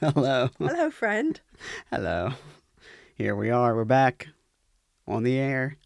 Hello. 0.00 0.48
Hello, 0.58 0.90
friend. 0.90 1.40
Hello. 1.90 2.32
Here 3.14 3.36
we 3.36 3.50
are. 3.50 3.74
We're 3.74 3.84
back 3.84 4.28
on 5.06 5.22
the 5.24 5.36
air. 5.38 5.76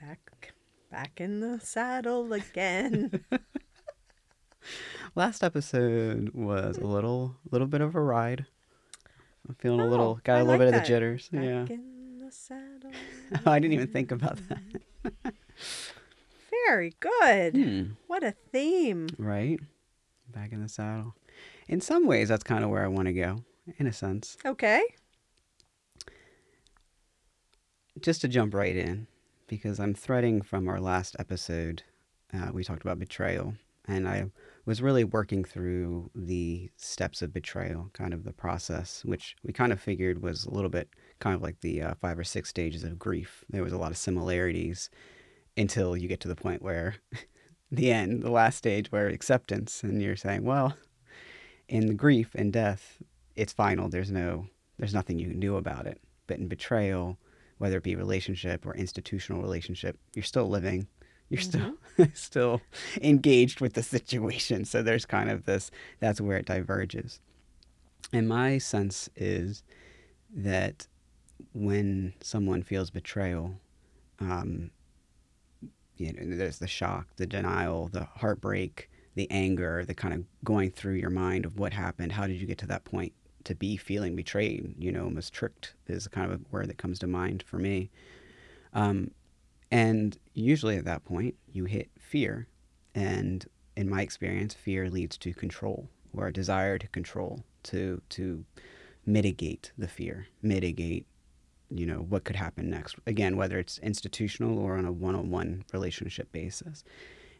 Back 0.00 0.52
back 0.90 1.20
in 1.20 1.40
the 1.40 1.58
saddle 1.60 2.32
again. 2.32 3.24
Last 5.16 5.42
episode 5.42 6.30
was 6.34 6.78
a 6.78 6.86
little 6.86 7.36
little 7.50 7.66
bit 7.66 7.80
of 7.80 7.94
a 7.94 8.00
ride. 8.00 8.46
I'm 9.48 9.56
feeling 9.56 9.80
a 9.80 9.86
Oh, 9.86 9.88
little 9.88 10.20
got 10.22 10.36
I 10.36 10.40
a 10.40 10.44
little 10.44 10.58
like 10.60 10.66
bit 10.66 10.74
of 10.74 10.80
the 10.80 10.86
jitters. 10.86 11.28
Back 11.30 11.42
yeah. 11.42 11.64
in 11.74 12.20
the 12.24 12.30
saddle. 12.30 12.92
I 13.46 13.58
didn't 13.58 13.74
even 13.74 13.88
think 13.88 14.12
about 14.12 14.38
that. 14.48 15.34
Very 16.68 16.94
good. 17.00 17.56
Hmm. 17.56 17.82
What 18.06 18.22
a 18.22 18.32
theme. 18.52 19.08
Right? 19.18 19.58
Back 20.32 20.52
in 20.52 20.62
the 20.62 20.68
saddle. 20.68 21.14
In 21.68 21.80
some 21.80 22.06
ways 22.06 22.28
that's 22.28 22.44
kind 22.44 22.64
of 22.64 22.70
where 22.70 22.84
I 22.84 22.88
want 22.88 23.06
to 23.06 23.12
go, 23.12 23.44
in 23.78 23.86
a 23.86 23.92
sense. 23.92 24.36
Okay. 24.44 24.82
just 28.00 28.20
to 28.20 28.28
jump 28.28 28.54
right 28.54 28.76
in, 28.76 29.06
because 29.46 29.78
I'm 29.78 29.94
threading 29.94 30.42
from 30.42 30.68
our 30.68 30.80
last 30.80 31.16
episode, 31.18 31.82
uh, 32.32 32.50
we 32.52 32.64
talked 32.64 32.82
about 32.82 32.98
betrayal, 32.98 33.54
and 33.86 34.08
I 34.08 34.26
was 34.66 34.82
really 34.82 35.04
working 35.04 35.44
through 35.44 36.10
the 36.14 36.70
steps 36.76 37.22
of 37.22 37.32
betrayal, 37.32 37.90
kind 37.92 38.12
of 38.12 38.24
the 38.24 38.32
process, 38.32 39.04
which 39.04 39.36
we 39.44 39.52
kind 39.52 39.72
of 39.72 39.80
figured 39.80 40.22
was 40.22 40.44
a 40.44 40.50
little 40.50 40.70
bit 40.70 40.88
kind 41.20 41.36
of 41.36 41.42
like 41.42 41.60
the 41.60 41.82
uh, 41.82 41.94
five 42.00 42.18
or 42.18 42.24
six 42.24 42.48
stages 42.48 42.82
of 42.82 42.98
grief. 42.98 43.44
There 43.48 43.62
was 43.62 43.72
a 43.72 43.78
lot 43.78 43.90
of 43.92 43.98
similarities 43.98 44.90
until 45.56 45.96
you 45.96 46.08
get 46.08 46.20
to 46.20 46.28
the 46.28 46.34
point 46.34 46.62
where 46.62 46.96
the 47.70 47.92
end, 47.92 48.22
the 48.22 48.30
last 48.30 48.56
stage, 48.58 48.90
where 48.90 49.06
acceptance, 49.06 49.82
and 49.82 50.02
you're 50.02 50.16
saying, 50.16 50.44
well, 50.44 50.76
in 51.68 51.86
the 51.86 51.94
grief 51.94 52.34
and 52.34 52.52
death, 52.52 52.98
it's 53.36 53.52
final. 53.52 53.88
There's 53.88 54.10
no, 54.10 54.46
there's 54.78 54.94
nothing 54.94 55.18
you 55.18 55.28
can 55.28 55.40
do 55.40 55.56
about 55.56 55.86
it. 55.86 56.00
But 56.26 56.38
in 56.38 56.48
betrayal, 56.48 57.18
whether 57.58 57.78
it 57.78 57.82
be 57.82 57.96
relationship 57.96 58.66
or 58.66 58.74
institutional 58.74 59.42
relationship, 59.42 59.98
you're 60.14 60.22
still 60.22 60.48
living. 60.48 60.86
You're 61.28 61.40
still 61.40 61.74
still 62.14 62.60
engaged 63.00 63.60
with 63.60 63.74
the 63.74 63.82
situation. 63.82 64.64
So 64.64 64.82
there's 64.82 65.06
kind 65.06 65.30
of 65.30 65.44
this 65.44 65.70
that's 66.00 66.20
where 66.20 66.36
it 66.36 66.46
diverges. 66.46 67.20
And 68.12 68.28
my 68.28 68.58
sense 68.58 69.08
is 69.16 69.62
that 70.34 70.86
when 71.52 72.12
someone 72.20 72.62
feels 72.62 72.90
betrayal, 72.90 73.54
um, 74.20 74.70
you 75.96 76.12
know, 76.12 76.36
there's 76.36 76.58
the 76.58 76.66
shock, 76.66 77.08
the 77.16 77.26
denial, 77.26 77.88
the 77.88 78.04
heartbreak, 78.04 78.90
the 79.14 79.30
anger, 79.30 79.84
the 79.84 79.94
kind 79.94 80.14
of 80.14 80.24
going 80.42 80.70
through 80.70 80.94
your 80.94 81.10
mind 81.10 81.44
of 81.44 81.58
what 81.58 81.72
happened. 81.72 82.12
How 82.12 82.26
did 82.26 82.40
you 82.40 82.46
get 82.46 82.58
to 82.58 82.66
that 82.66 82.84
point 82.84 83.12
to 83.44 83.54
be 83.54 83.76
feeling 83.76 84.16
betrayed? 84.16 84.74
You 84.78 84.92
know, 84.92 85.04
almost 85.04 85.32
tricked 85.32 85.74
is 85.86 86.08
kind 86.08 86.30
of 86.30 86.40
a 86.40 86.44
word 86.50 86.68
that 86.68 86.78
comes 86.78 86.98
to 87.00 87.06
mind 87.06 87.44
for 87.46 87.58
me. 87.58 87.90
Um, 88.72 89.12
and 89.70 90.18
usually 90.34 90.76
at 90.76 90.84
that 90.84 91.04
point, 91.04 91.36
you 91.52 91.64
hit 91.64 91.90
fear. 91.98 92.48
And 92.94 93.44
in 93.76 93.88
my 93.88 94.02
experience, 94.02 94.54
fear 94.54 94.90
leads 94.90 95.16
to 95.18 95.32
control 95.32 95.88
or 96.16 96.28
a 96.28 96.32
desire 96.32 96.78
to 96.78 96.88
control, 96.88 97.44
to, 97.64 98.00
to 98.10 98.44
mitigate 99.06 99.72
the 99.76 99.88
fear, 99.88 100.28
mitigate, 100.42 101.06
you 101.70 101.86
know, 101.86 101.98
what 101.98 102.24
could 102.24 102.36
happen 102.36 102.70
next. 102.70 102.96
Again, 103.06 103.36
whether 103.36 103.58
it's 103.58 103.78
institutional 103.78 104.58
or 104.58 104.76
on 104.76 104.84
a 104.84 104.92
one 104.92 105.14
on 105.14 105.30
one 105.30 105.64
relationship 105.72 106.30
basis. 106.30 106.84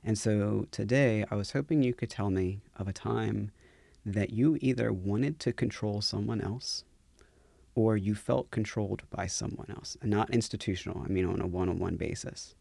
And 0.05 0.19
so 0.19 0.67
today, 0.71 1.25
I 1.31 1.35
was 1.35 1.53
hoping 1.53 1.83
you 1.83 1.95
could 1.95 2.11
tell 2.11 2.31
me 2.31 2.61
of 2.77 2.87
a 2.89 2.93
time 2.93 3.51
that 4.05 4.31
you 4.31 4.59
either 4.61 4.93
wanted 4.93 5.41
to 5.41 5.53
control 5.53 6.03
someone 6.03 6.41
else 6.43 6.85
or 7.75 7.97
you 7.97 8.15
felt 8.15 8.51
controlled 8.51 9.03
by 9.11 9.27
someone 9.27 9.67
else, 9.71 9.97
and 10.03 10.11
not 10.11 10.31
institutional, 10.31 11.03
I 11.05 11.09
mean 11.09 11.25
on 11.25 11.41
a 11.41 11.47
one 11.47 11.69
on 11.69 11.79
one 11.79 11.97
basis. 11.97 12.55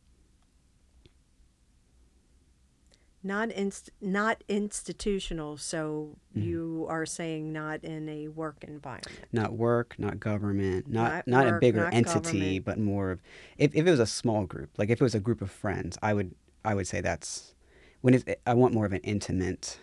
Not 3.25 3.51
inst- 3.51 3.91
not 4.01 4.43
institutional, 4.49 5.55
so 5.57 6.17
Mhm. 6.35 6.43
you 6.45 6.85
are 6.89 7.05
saying 7.05 7.53
not 7.53 7.83
in 7.83 8.09
a 8.09 8.27
work 8.29 8.63
environment. 8.65 9.25
Not 9.31 9.53
work, 9.53 9.95
not 9.97 10.19
government, 10.19 10.87
not 10.89 11.25
Not 11.27 11.45
not, 11.45 11.53
a 11.55 11.59
bigger 11.59 11.83
not 11.85 11.93
entity, 11.93 12.59
government. 12.59 12.65
but 12.65 12.79
more 12.79 13.11
of 13.11 13.21
if, 13.57 13.73
if 13.75 13.85
it 13.85 13.89
was 13.91 13.99
a 14.01 14.05
small 14.05 14.45
group, 14.45 14.71
like 14.77 14.89
if 14.89 14.99
it 14.99 15.03
was 15.03 15.15
a 15.15 15.21
group 15.21 15.41
of 15.41 15.51
friends, 15.51 15.97
I 16.01 16.13
would 16.13 16.35
I 16.65 16.73
would 16.75 16.87
say 16.87 17.01
that's 17.01 17.53
when 18.01 18.13
it's, 18.13 18.25
I 18.45 18.53
want 18.53 18.73
more 18.73 18.85
of 18.85 18.93
an 18.93 19.01
intimate 19.03 19.77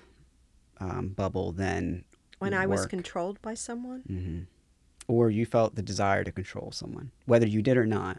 um, 0.78 1.08
bubble 1.08 1.52
than 1.52 2.04
When 2.38 2.54
I 2.54 2.66
was 2.66 2.86
controlled 2.86 3.40
by 3.42 3.54
someone? 3.54 4.00
hmm 4.06 4.40
Or 5.08 5.30
you 5.30 5.44
felt 5.46 5.74
the 5.74 5.82
desire 5.82 6.24
to 6.24 6.32
control 6.32 6.70
someone, 6.72 7.10
whether 7.26 7.46
you 7.46 7.62
did 7.62 7.76
or 7.76 7.86
not. 7.86 8.18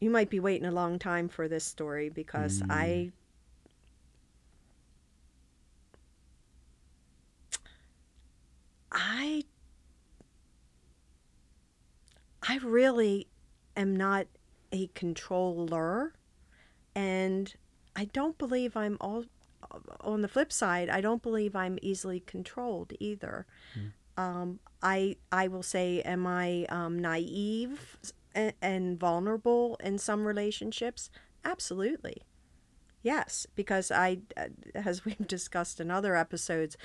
You 0.00 0.08
might 0.10 0.30
be 0.30 0.40
waiting 0.40 0.66
a 0.66 0.72
long 0.72 0.98
time 0.98 1.28
for 1.28 1.46
this 1.46 1.64
story 1.64 2.08
because 2.08 2.62
Mm. 2.62 2.66
I 2.70 3.12
I 8.92 9.44
I 12.42 12.56
really 12.58 13.28
am 13.76 13.94
not 13.94 14.26
a 14.72 14.88
controller 14.88 16.14
and 16.94 17.54
I 17.96 18.04
don't 18.06 18.38
believe 18.38 18.76
I'm 18.76 18.96
all 19.00 19.24
on 20.00 20.22
the 20.22 20.28
flip 20.28 20.52
side, 20.52 20.88
I 20.88 21.00
don't 21.00 21.22
believe 21.22 21.54
I'm 21.54 21.78
easily 21.82 22.20
controlled 22.20 22.92
either. 22.98 23.46
Um, 24.16 24.60
I 24.82 25.16
I 25.30 25.48
will 25.48 25.62
say, 25.62 26.00
am 26.02 26.26
I 26.26 26.66
um, 26.68 26.98
naive 26.98 27.96
and, 28.34 28.52
and 28.60 28.98
vulnerable 28.98 29.76
in 29.82 29.98
some 29.98 30.26
relationships? 30.26 31.10
Absolutely, 31.44 32.22
yes. 33.02 33.46
Because 33.54 33.90
I, 33.90 34.20
uh, 34.36 34.48
as 34.74 35.04
we've 35.04 35.26
discussed 35.26 35.80
in 35.80 35.90
other 35.90 36.16
episodes, 36.16 36.76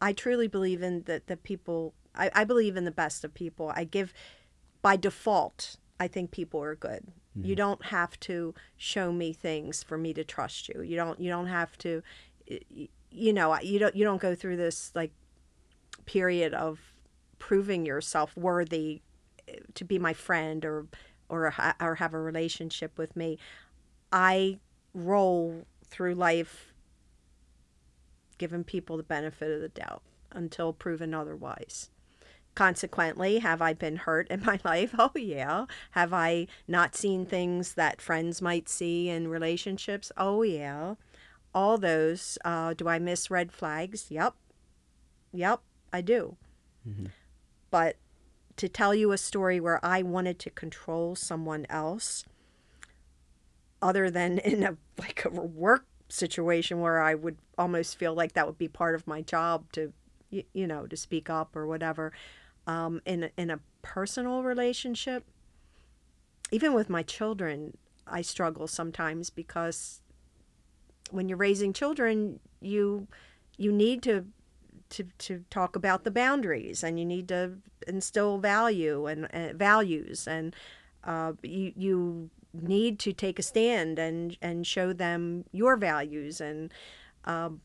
I 0.00 0.12
truly 0.12 0.48
believe 0.48 0.82
in 0.82 1.02
that 1.02 1.26
the 1.26 1.36
people. 1.36 1.94
I, 2.14 2.30
I 2.34 2.44
believe 2.44 2.76
in 2.76 2.84
the 2.84 2.90
best 2.90 3.24
of 3.24 3.32
people. 3.32 3.72
I 3.74 3.84
give 3.84 4.12
by 4.82 4.96
default. 4.96 5.76
I 5.98 6.08
think 6.08 6.30
people 6.30 6.62
are 6.62 6.74
good. 6.74 7.06
You 7.34 7.56
don't 7.56 7.86
have 7.86 8.20
to 8.20 8.54
show 8.76 9.10
me 9.10 9.32
things 9.32 9.82
for 9.82 9.96
me 9.96 10.12
to 10.14 10.22
trust 10.22 10.68
you. 10.68 10.82
You 10.82 10.96
don't. 10.96 11.18
You 11.18 11.30
don't 11.30 11.46
have 11.46 11.78
to. 11.78 12.02
You 13.10 13.32
know. 13.32 13.58
You 13.60 13.78
don't. 13.78 13.96
You 13.96 14.04
don't 14.04 14.20
go 14.20 14.34
through 14.34 14.58
this 14.58 14.92
like 14.94 15.12
period 16.04 16.52
of 16.52 16.92
proving 17.38 17.86
yourself 17.86 18.36
worthy 18.36 19.00
eh, 19.48 19.56
to 19.74 19.84
be 19.84 19.98
my 19.98 20.12
friend 20.12 20.64
or 20.64 20.86
or 21.28 21.54
or 21.80 21.94
have 21.94 22.12
a 22.12 22.20
relationship 22.20 22.98
with 22.98 23.16
me. 23.16 23.38
I 24.12 24.58
roll 24.92 25.66
through 25.86 26.14
life 26.14 26.74
giving 28.36 28.64
people 28.64 28.96
the 28.96 29.02
benefit 29.02 29.50
of 29.50 29.60
the 29.60 29.68
doubt 29.68 30.02
until 30.32 30.72
proven 30.72 31.14
otherwise. 31.14 31.90
Consequently, 32.54 33.38
have 33.38 33.62
I 33.62 33.72
been 33.72 33.96
hurt 33.96 34.28
in 34.28 34.42
my 34.44 34.60
life? 34.64 34.94
Oh, 34.98 35.12
yeah. 35.14 35.66
Have 35.92 36.12
I 36.12 36.46
not 36.68 36.94
seen 36.94 37.24
things 37.26 37.74
that 37.74 38.00
friends 38.00 38.42
might 38.42 38.68
see 38.68 39.08
in 39.08 39.28
relationships? 39.28 40.12
Oh, 40.16 40.42
yeah. 40.42 40.94
All 41.54 41.78
those. 41.78 42.38
Uh, 42.44 42.74
do 42.74 42.88
I 42.88 42.98
miss 42.98 43.30
red 43.30 43.52
flags? 43.52 44.10
Yep. 44.10 44.34
Yep, 45.32 45.60
I 45.92 46.00
do. 46.02 46.36
But 47.70 47.96
to 48.56 48.68
tell 48.68 48.94
you 48.94 49.12
a 49.12 49.18
story 49.18 49.60
where 49.60 49.82
I 49.84 50.02
wanted 50.02 50.38
to 50.40 50.50
control 50.50 51.16
someone 51.16 51.66
else, 51.70 52.24
other 53.80 54.10
than 54.10 54.38
in 54.38 54.62
a 54.62 54.76
like 54.98 55.24
a 55.24 55.30
work 55.30 55.86
situation 56.08 56.80
where 56.80 57.00
I 57.00 57.14
would 57.14 57.38
almost 57.56 57.96
feel 57.98 58.14
like 58.14 58.34
that 58.34 58.46
would 58.46 58.58
be 58.58 58.68
part 58.68 58.94
of 58.94 59.06
my 59.06 59.22
job 59.22 59.72
to, 59.72 59.92
you, 60.30 60.44
you 60.52 60.66
know, 60.66 60.86
to 60.86 60.96
speak 60.96 61.30
up 61.30 61.56
or 61.56 61.66
whatever. 61.66 62.12
Um, 62.66 63.00
in 63.04 63.30
in 63.36 63.50
a 63.50 63.60
personal 63.82 64.42
relationship, 64.42 65.24
even 66.50 66.74
with 66.74 66.88
my 66.88 67.02
children, 67.02 67.76
I 68.06 68.22
struggle 68.22 68.66
sometimes 68.66 69.30
because 69.30 70.00
when 71.10 71.28
you're 71.28 71.38
raising 71.38 71.72
children, 71.72 72.40
you 72.60 73.08
you 73.56 73.72
need 73.72 74.02
to 74.04 74.26
to 74.90 75.04
to 75.18 75.44
talk 75.50 75.74
about 75.74 76.04
the 76.04 76.10
boundaries 76.10 76.82
and 76.82 76.98
you 76.98 77.04
need 77.04 77.28
to 77.28 77.58
instill 77.88 78.38
value 78.38 79.06
and 79.06 79.26
uh, 79.26 79.52
values 79.54 80.28
and 80.28 80.54
uh, 81.04 81.32
you 81.42 81.72
you 81.76 82.30
need 82.52 82.98
to 82.98 83.12
take 83.12 83.38
a 83.38 83.42
stand 83.42 83.98
and 83.98 84.36
and 84.42 84.66
show 84.66 84.92
them 84.92 85.44
your 85.52 85.76
values 85.76 86.40
and 86.40 86.72
um, 87.24 87.60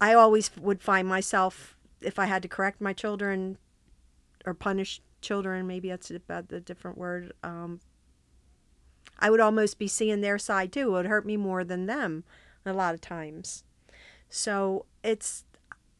I 0.00 0.14
always 0.14 0.50
would 0.56 0.82
find 0.82 1.06
myself 1.06 1.76
if 2.00 2.18
I 2.18 2.26
had 2.26 2.42
to 2.42 2.48
correct 2.48 2.80
my 2.80 2.92
children 2.92 3.58
or 4.46 4.54
punish 4.54 5.00
children 5.20 5.66
maybe 5.66 5.88
that's 5.88 6.10
about 6.10 6.48
the 6.48 6.60
different 6.60 6.96
word 6.96 7.32
um, 7.42 7.80
I 9.18 9.28
would 9.30 9.40
almost 9.40 9.78
be 9.78 9.86
seeing 9.88 10.20
their 10.20 10.38
side 10.38 10.72
too 10.72 10.88
it 10.88 10.92
would 10.92 11.06
hurt 11.06 11.26
me 11.26 11.36
more 11.36 11.64
than 11.64 11.86
them 11.86 12.24
a 12.64 12.72
lot 12.72 12.94
of 12.94 13.00
times 13.00 13.64
So 14.30 14.86
it's, 15.02 15.44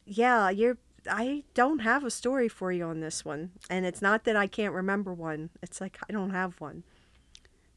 yeah, 0.07 0.51
you're, 0.51 0.79
I 1.11 1.43
don't 1.55 1.81
have 1.81 2.05
a 2.05 2.11
story 2.11 2.49
for 2.49 2.71
you 2.71 2.85
on 2.85 3.01
this 3.01 3.25
one. 3.25 3.51
And 3.69 3.85
it's 3.85 4.01
not 4.01 4.25
that 4.25 4.37
I 4.37 4.47
can't 4.47 4.73
remember 4.73 5.13
one, 5.13 5.51
it's 5.63 5.81
like 5.81 5.99
I 6.09 6.13
don't 6.13 6.31
have 6.31 6.61
one. 6.61 6.85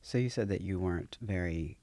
So 0.02 0.18
you 0.18 0.30
said 0.30 0.48
that 0.50 0.62
you 0.62 0.80
weren't 0.80 1.18
very, 1.22 1.78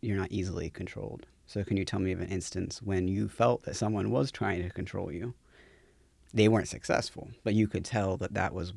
you're 0.00 0.16
not 0.16 0.32
easily 0.32 0.70
controlled. 0.70 1.26
So 1.46 1.64
can 1.64 1.76
you 1.76 1.84
tell 1.84 2.00
me 2.00 2.12
of 2.12 2.20
an 2.20 2.28
instance 2.28 2.80
when 2.82 3.08
you 3.08 3.28
felt 3.28 3.62
that 3.64 3.76
someone 3.76 4.10
was 4.10 4.30
trying 4.30 4.62
to 4.62 4.70
control 4.70 5.12
you? 5.12 5.34
They 6.32 6.48
weren't 6.48 6.68
successful, 6.68 7.30
but 7.42 7.54
you 7.54 7.66
could 7.66 7.84
tell 7.84 8.16
that 8.18 8.34
that 8.34 8.52
was 8.54 8.72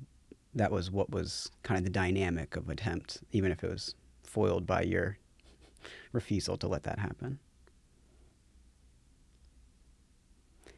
that 0.53 0.71
was 0.71 0.91
what 0.91 1.09
was 1.09 1.49
kind 1.63 1.77
of 1.77 1.83
the 1.85 1.89
dynamic 1.89 2.55
of 2.55 2.69
attempt, 2.69 3.19
even 3.31 3.51
if 3.51 3.63
it 3.63 3.69
was 3.69 3.95
foiled 4.23 4.65
by 4.65 4.81
your 4.81 5.17
refusal 6.11 6.57
to 6.57 6.67
let 6.67 6.83
that 6.83 6.99
happen. 6.99 7.39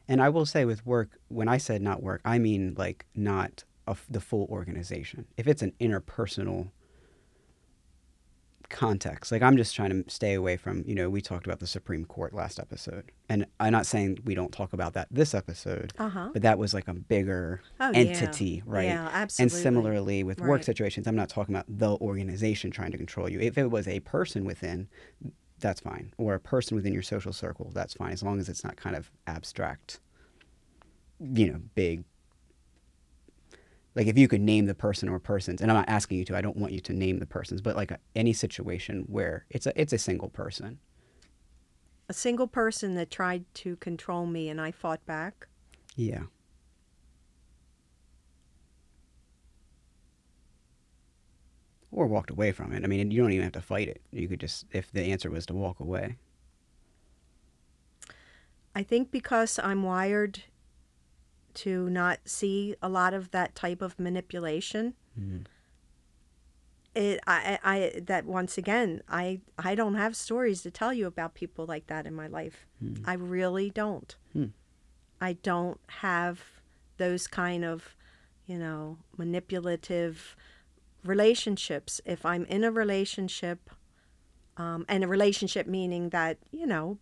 And 0.08 0.22
I 0.22 0.30
will 0.30 0.46
say 0.46 0.66
with 0.66 0.86
work, 0.86 1.18
when 1.30 1.48
I 1.48 1.58
said 1.58 1.82
not 1.82 2.04
work, 2.04 2.22
I 2.26 2.38
mean 2.38 2.76
like 2.78 3.06
not 3.16 3.64
a, 3.88 3.96
the 4.10 4.20
full 4.20 4.48
organization. 4.50 5.26
If 5.38 5.48
it's 5.48 5.62
an 5.62 5.74
interpersonal 5.80 6.72
context. 8.74 9.32
Like 9.32 9.42
I'm 9.42 9.56
just 9.56 9.74
trying 9.76 9.92
to 10.04 10.10
stay 10.12 10.34
away 10.34 10.58
from, 10.58 10.84
you 10.86 10.96
know, 10.96 11.10
we 11.10 11.22
talked 11.22 11.46
about 11.46 11.60
the 11.60 11.68
Supreme 11.68 12.04
Court 12.04 12.34
last 12.34 12.60
episode. 12.60 13.12
And 13.30 13.46
I'm 13.60 13.72
not 13.72 13.86
saying 13.86 14.18
we 14.26 14.36
don't 14.36 14.52
talk 14.52 14.74
about 14.74 14.94
that 14.94 15.08
this 15.12 15.34
episode, 15.34 15.94
Uh-huh. 15.98 16.30
but 16.34 16.42
that 16.42 16.58
was 16.60 16.74
like 16.74 16.88
a 16.90 16.94
bigger 16.94 17.62
Oh, 17.80 17.92
yeah. 17.92 17.98
entity, 18.00 18.62
right? 18.66 18.86
Yeah, 18.88 19.28
And 19.40 19.50
similarly 19.52 20.24
with 20.24 20.42
work 20.42 20.64
situations, 20.64 21.08
I'm 21.08 21.16
not 21.16 21.30
talking 21.30 21.56
about 21.56 21.66
the 21.70 21.92
organization 21.98 22.72
trying 22.72 22.92
to 22.92 22.98
control 22.98 23.30
you. 23.30 23.40
If 23.40 23.58
it 23.58 23.72
was 23.72 23.88
a 23.88 24.02
person 24.02 24.44
within, 24.44 24.90
that's 25.60 25.80
fine. 25.80 26.14
Or 26.18 26.34
a 26.34 26.40
person 26.40 26.76
within 26.76 26.92
your 26.94 27.04
social 27.04 27.32
circle, 27.32 27.72
that's 27.74 27.94
fine, 27.94 28.12
as 28.12 28.22
long 28.24 28.40
as 28.40 28.50
it's 28.50 28.64
not 28.66 28.76
kind 28.76 28.96
of 28.98 29.10
abstract, 29.28 30.00
you 31.20 31.52
know, 31.52 31.60
big. 31.76 32.04
Like 33.96 34.08
if 34.08 34.18
you 34.18 34.28
could 34.28 34.42
name 34.42 34.66
the 34.66 34.74
person 34.74 35.08
or 35.08 35.20
persons, 35.20 35.62
and 35.62 35.70
I'm 35.70 35.78
not 35.78 35.90
asking 35.90 36.18
you 36.18 36.26
to, 36.26 36.38
I 36.38 36.42
don't 36.42 36.58
want 36.58 36.74
you 36.74 36.80
to 36.80 36.94
name 36.94 37.20
the 37.20 37.26
persons, 37.26 37.62
but 37.62 37.76
like 37.76 37.92
a, 37.92 38.00
any 38.16 38.34
situation 38.34 39.06
where 39.08 39.46
it's 39.50 39.68
a 39.68 39.80
it's 39.80 39.94
a 39.94 39.98
single 39.98 40.30
person. 40.30 40.80
A 42.10 42.14
single 42.14 42.48
person 42.48 42.96
that 42.96 43.12
tried 43.12 43.46
to 43.56 43.76
control 43.78 44.26
me 44.26 44.50
and 44.50 44.60
I 44.60 44.72
fought 44.72 45.06
back. 45.06 45.48
Yeah. 45.96 46.24
Or 51.92 52.08
walked 52.08 52.32
away 52.32 52.52
from 52.52 52.74
it. 52.74 52.84
I 52.84 52.88
mean, 52.88 53.12
you 53.12 53.22
don't 53.22 53.32
even 53.32 53.44
have 53.44 53.54
to 53.54 53.62
fight 53.62 53.88
it. 53.88 54.02
You 54.12 54.28
could 54.28 54.40
just, 54.40 54.66
if 54.72 54.92
the 54.92 55.04
answer 55.04 55.30
was 55.30 55.46
to 55.46 55.54
walk 55.54 55.80
away. 55.80 56.18
I 58.76 58.82
think 58.82 59.12
because 59.12 59.60
I'm 59.64 59.84
wired 59.84 60.42
to 61.56 61.90
not 61.90 62.20
see 62.26 62.76
a 62.82 62.90
lot 62.90 63.14
of 63.14 63.32
that 63.32 63.56
type 63.56 63.82
of 63.82 64.00
manipulation, 64.00 64.94
Mm. 65.20 65.46
it 66.96 67.20
I, 67.28 67.60
I 67.64 68.00
that 68.06 68.26
once 68.26 68.58
again 68.58 69.02
I 69.08 69.42
I 69.58 69.76
don't 69.76 69.96
have 69.96 70.16
stories 70.16 70.62
to 70.64 70.72
tell 70.72 70.94
you 70.94 71.08
about 71.08 71.34
people 71.34 71.66
like 71.66 71.88
that 71.88 72.06
in 72.06 72.14
my 72.14 72.28
life. 72.28 72.66
Hmm. 72.80 72.96
I 73.06 73.14
really 73.14 73.70
don't. 73.70 74.16
Hmm. 74.34 74.46
I 75.22 75.34
don't 75.34 75.80
have 75.88 76.42
those 76.98 77.28
kind 77.28 77.64
of, 77.64 77.96
you 78.46 78.58
know, 78.58 78.98
manipulative 79.18 80.36
relationships. 81.04 82.02
If 82.06 82.26
I'm 82.26 82.46
in 82.46 82.64
a 82.64 82.72
relationship, 82.72 83.70
um, 84.58 84.86
and 84.88 85.04
a 85.04 85.08
relationship 85.08 85.66
meaning 85.68 86.10
that 86.10 86.38
you 86.52 86.68
know 86.68 86.98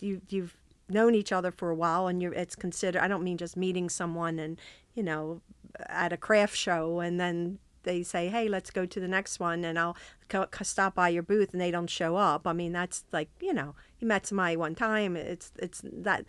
you 0.00 0.20
you've 0.28 0.56
known 0.88 1.14
each 1.14 1.32
other 1.32 1.50
for 1.50 1.70
a 1.70 1.74
while 1.74 2.06
and 2.06 2.22
you're 2.22 2.32
it's 2.32 2.54
considered 2.54 3.02
I 3.02 3.08
don't 3.08 3.24
mean 3.24 3.36
just 3.36 3.56
meeting 3.56 3.88
someone 3.88 4.38
and 4.38 4.58
you 4.94 5.02
know 5.02 5.40
at 5.88 6.12
a 6.12 6.16
craft 6.16 6.56
show 6.56 7.00
and 7.00 7.18
then 7.20 7.58
they 7.82 8.02
say 8.02 8.28
hey 8.28 8.48
let's 8.48 8.70
go 8.70 8.86
to 8.86 9.00
the 9.00 9.08
next 9.08 9.40
one 9.40 9.64
and 9.64 9.78
I'll 9.78 9.96
co- 10.28 10.46
stop 10.62 10.94
by 10.94 11.08
your 11.08 11.22
booth 11.22 11.52
and 11.52 11.60
they 11.60 11.70
don't 11.70 11.90
show 11.90 12.16
up. 12.16 12.46
I 12.46 12.52
mean 12.52 12.72
that's 12.72 13.04
like 13.12 13.28
you 13.40 13.52
know 13.52 13.74
you 13.98 14.06
met 14.06 14.26
somebody 14.26 14.56
one 14.56 14.74
time 14.74 15.16
it's 15.16 15.52
it's 15.58 15.82
that 15.84 16.24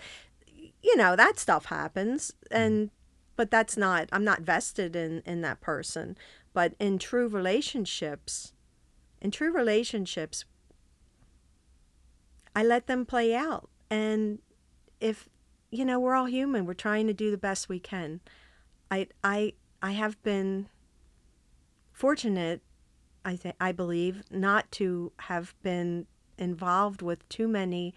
you 0.81 0.95
know 0.98 1.15
that 1.15 1.38
stuff 1.39 1.65
happens 1.65 2.33
mm-hmm. 2.51 2.62
and 2.62 2.89
but 3.36 3.51
that's 3.51 3.77
not 3.77 4.10
I'm 4.12 4.24
not 4.24 4.42
vested 4.42 4.95
in 4.95 5.21
in 5.25 5.42
that 5.42 5.62
person. 5.62 6.18
But 6.53 6.74
in 6.80 6.98
true 6.98 7.27
relationships 7.27 8.53
in 9.21 9.30
true 9.30 9.51
relationships 9.51 10.45
I 12.56 12.63
let 12.63 12.88
them 12.88 13.06
play 13.06 13.36
out 13.36 13.69
and 13.89 14.39
if 14.99 15.29
you 15.69 15.83
know 15.85 15.99
we're 15.99 16.15
all 16.15 16.25
human 16.25 16.65
we're 16.65 16.73
trying 16.73 17.07
to 17.07 17.13
do 17.13 17.31
the 17.31 17.38
best 17.38 17.69
we 17.69 17.79
can. 17.79 18.21
I 18.89 19.07
i 19.23 19.53
i 19.81 19.91
have 19.91 20.21
been 20.23 20.69
fortunate 21.91 22.61
i 23.25 23.35
think 23.35 23.55
i 23.59 23.71
believe 23.71 24.23
not 24.31 24.71
to 24.71 25.11
have 25.19 25.53
been 25.61 26.07
involved 26.38 27.01
with 27.01 27.27
too 27.27 27.47
many 27.47 27.94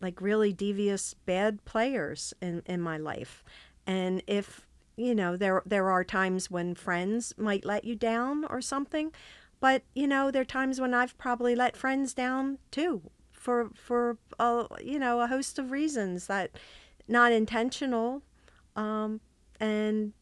like 0.00 0.20
really 0.20 0.52
devious 0.52 1.14
bad 1.26 1.64
players 1.64 2.32
in 2.40 2.62
in 2.66 2.80
my 2.80 2.96
life. 2.96 3.42
And 3.86 4.22
if 4.26 4.66
you 4.96 5.14
know 5.14 5.36
there 5.36 5.62
there 5.66 5.90
are 5.90 6.04
times 6.04 6.50
when 6.50 6.74
friends 6.74 7.34
might 7.36 7.64
let 7.64 7.84
you 7.84 7.94
down 7.94 8.44
or 8.44 8.60
something 8.60 9.12
but 9.60 9.82
you 9.94 10.06
know 10.06 10.30
there 10.30 10.42
are 10.42 10.46
times 10.46 10.80
when 10.80 10.92
I've 10.92 11.16
probably 11.18 11.54
let 11.54 11.76
friends 11.76 12.14
down 12.14 12.58
too 12.70 13.02
for 13.48 13.70
for 13.72 14.18
a 14.38 14.66
you 14.84 14.98
know 14.98 15.22
a 15.22 15.26
host 15.26 15.58
of 15.58 15.70
reasons 15.70 16.26
that 16.26 16.50
not 17.08 17.32
intentional 17.32 18.20
um 18.76 19.22
and 19.58 20.12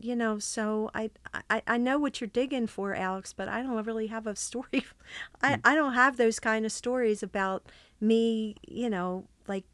you 0.00 0.14
know 0.14 0.38
so 0.38 0.88
I, 0.94 1.10
I 1.50 1.62
i 1.66 1.78
know 1.78 1.98
what 1.98 2.20
you're 2.20 2.28
digging 2.28 2.68
for 2.68 2.94
alex 2.94 3.32
but 3.32 3.48
i 3.48 3.60
don't 3.60 3.84
really 3.84 4.06
have 4.06 4.28
a 4.28 4.36
story. 4.36 4.84
I 5.42 5.58
i 5.64 5.74
don't 5.74 5.94
have 5.94 6.16
those 6.16 6.38
kind 6.38 6.64
of 6.64 6.70
stories 6.70 7.24
about 7.24 7.64
me 8.00 8.54
you 8.62 8.88
know 8.88 9.24
like 9.48 9.64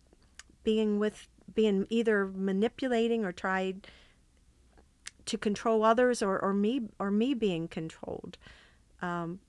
being 0.65 0.99
with 0.99 1.29
being 1.55 1.87
either 1.91 2.33
manipulating 2.35 3.27
or 3.27 3.33
tried 3.33 3.87
to 5.27 5.37
control 5.37 5.85
others 5.85 6.23
or, 6.23 6.39
or 6.39 6.55
me 6.55 6.89
or 6.99 7.11
me 7.11 7.35
being 7.35 7.69
controlled. 7.69 8.39
Um, 9.03 9.41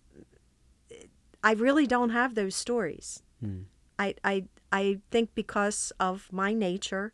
i 1.44 1.54
really 1.54 1.88
don't 1.88 2.10
have 2.10 2.36
those 2.36 2.56
stories 2.56 3.22
Hmm. 3.44 3.62
I, 4.00 4.16
I 4.24 4.46
I 4.72 5.00
think 5.12 5.36
because 5.36 5.92
of 6.00 6.32
my 6.32 6.54
nature, 6.54 7.14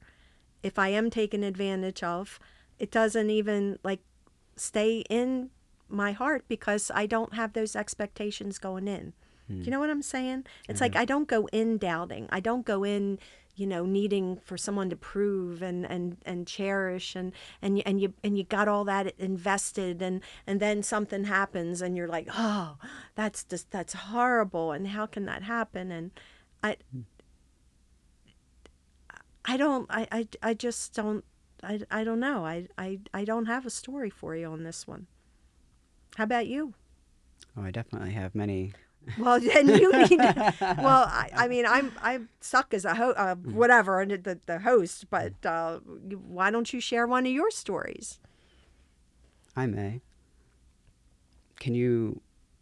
if 0.64 0.80
I 0.80 0.90
am 0.90 1.10
taken 1.10 1.44
advantage 1.44 2.04
of, 2.04 2.40
it 2.78 2.92
doesn't 2.92 3.30
even 3.30 3.80
like 3.84 4.00
stay 4.56 5.04
in 5.10 5.50
my 5.90 6.12
heart 6.12 6.46
because 6.48 6.92
I 6.94 7.06
don't 7.06 7.34
have 7.34 7.54
those 7.54 7.76
expectations 7.76 8.60
going 8.60 8.88
in. 8.88 9.14
Do 9.50 9.56
you 9.66 9.72
know 9.72 9.80
what 9.80 9.90
I'm 9.90 10.04
saying? 10.04 10.46
It's 10.68 10.80
like 10.80 10.96
I 10.96 11.06
don't 11.06 11.28
go 11.28 11.48
in 11.48 11.80
doubting. 11.80 12.28
I 12.30 12.40
don't 12.40 12.64
go 12.64 12.84
in, 12.84 13.18
you 13.60 13.68
know, 13.68 13.86
needing 13.86 14.38
for 14.38 14.58
someone 14.58 14.90
to 14.90 14.96
prove 14.96 15.62
and 15.62 15.86
and 15.86 16.18
and 16.26 16.48
cherish 16.48 17.16
and 17.16 17.34
and 17.62 17.78
you, 17.78 17.84
and 17.86 18.00
you 18.00 18.14
and 18.24 18.38
you 18.38 18.44
got 18.44 18.68
all 18.68 18.86
that 18.86 19.14
invested 19.20 20.02
and 20.02 20.22
and 20.48 20.60
then 20.60 20.82
something 20.82 21.26
happens 21.26 21.82
and 21.82 21.98
you're 21.98 22.08
like, 22.08 22.28
"Oh, 22.34 22.78
that's 23.16 23.44
just 23.44 23.70
that's 23.72 23.94
horrible 23.94 24.72
and 24.72 24.88
how 24.88 25.06
can 25.06 25.26
that 25.26 25.44
happen?" 25.44 25.92
And 25.92 26.12
I 26.64 26.78
hmm. 26.92 27.02
I 29.44 29.58
don't 29.58 29.88
I 29.90 30.08
I, 30.12 30.28
I 30.42 30.54
just 30.54 30.94
don't 30.94 31.26
I, 31.62 31.82
I 31.92 32.04
don't 32.04 32.20
know. 32.20 32.46
I, 32.46 32.68
I 32.78 33.00
I 33.14 33.26
don't 33.26 33.48
have 33.48 33.66
a 33.66 33.70
story 33.70 34.10
for 34.10 34.36
you 34.36 34.48
on 34.48 34.64
this 34.64 34.88
one. 34.88 35.08
How 36.16 36.24
about 36.24 36.48
you? 36.48 36.74
Oh, 37.58 37.64
I 37.64 37.72
definitely 37.72 38.12
have 38.12 38.36
many. 38.36 38.74
Well, 39.18 39.40
then 39.54 39.68
you 39.68 39.92
need. 39.92 40.20
To, 40.20 40.54
well, 40.78 41.06
I, 41.08 41.30
I 41.34 41.48
mean, 41.48 41.66
I'm 41.66 41.92
I 42.02 42.20
suck 42.42 42.74
as 42.74 42.86
a 42.86 42.96
ho- 42.96 43.12
uh, 43.12 43.36
whatever 43.36 44.02
and 44.02 44.12
the 44.12 44.40
the 44.46 44.60
host, 44.60 45.10
but 45.10 45.34
uh, 45.46 45.80
why 45.80 46.52
don't 46.52 46.72
you 46.72 46.80
share 46.80 47.08
one 47.08 47.26
of 47.26 47.32
your 47.32 47.52
stories? 47.52 48.20
I 49.56 49.66
may. 49.66 50.02
Can 51.60 51.76
you, 51.76 52.22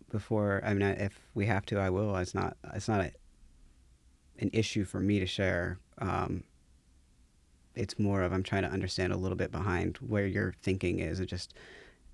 before 0.09 0.61
I 0.65 0.73
mean, 0.73 0.81
if 0.81 1.19
we 1.33 1.45
have 1.45 1.65
to, 1.67 1.79
I 1.79 1.89
will. 1.89 2.15
It's 2.17 2.33
not. 2.33 2.57
It's 2.73 2.87
not 2.87 3.01
a, 3.01 3.11
an 4.39 4.49
issue 4.53 4.85
for 4.85 4.99
me 4.99 5.19
to 5.19 5.25
share. 5.25 5.79
Um, 5.99 6.43
it's 7.75 7.99
more 7.99 8.23
of 8.23 8.31
I'm 8.31 8.43
trying 8.43 8.63
to 8.63 8.69
understand 8.69 9.13
a 9.13 9.17
little 9.17 9.37
bit 9.37 9.51
behind 9.51 9.97
where 9.97 10.25
your 10.25 10.53
thinking 10.61 10.99
is. 10.99 11.19
It 11.19 11.27
just. 11.27 11.53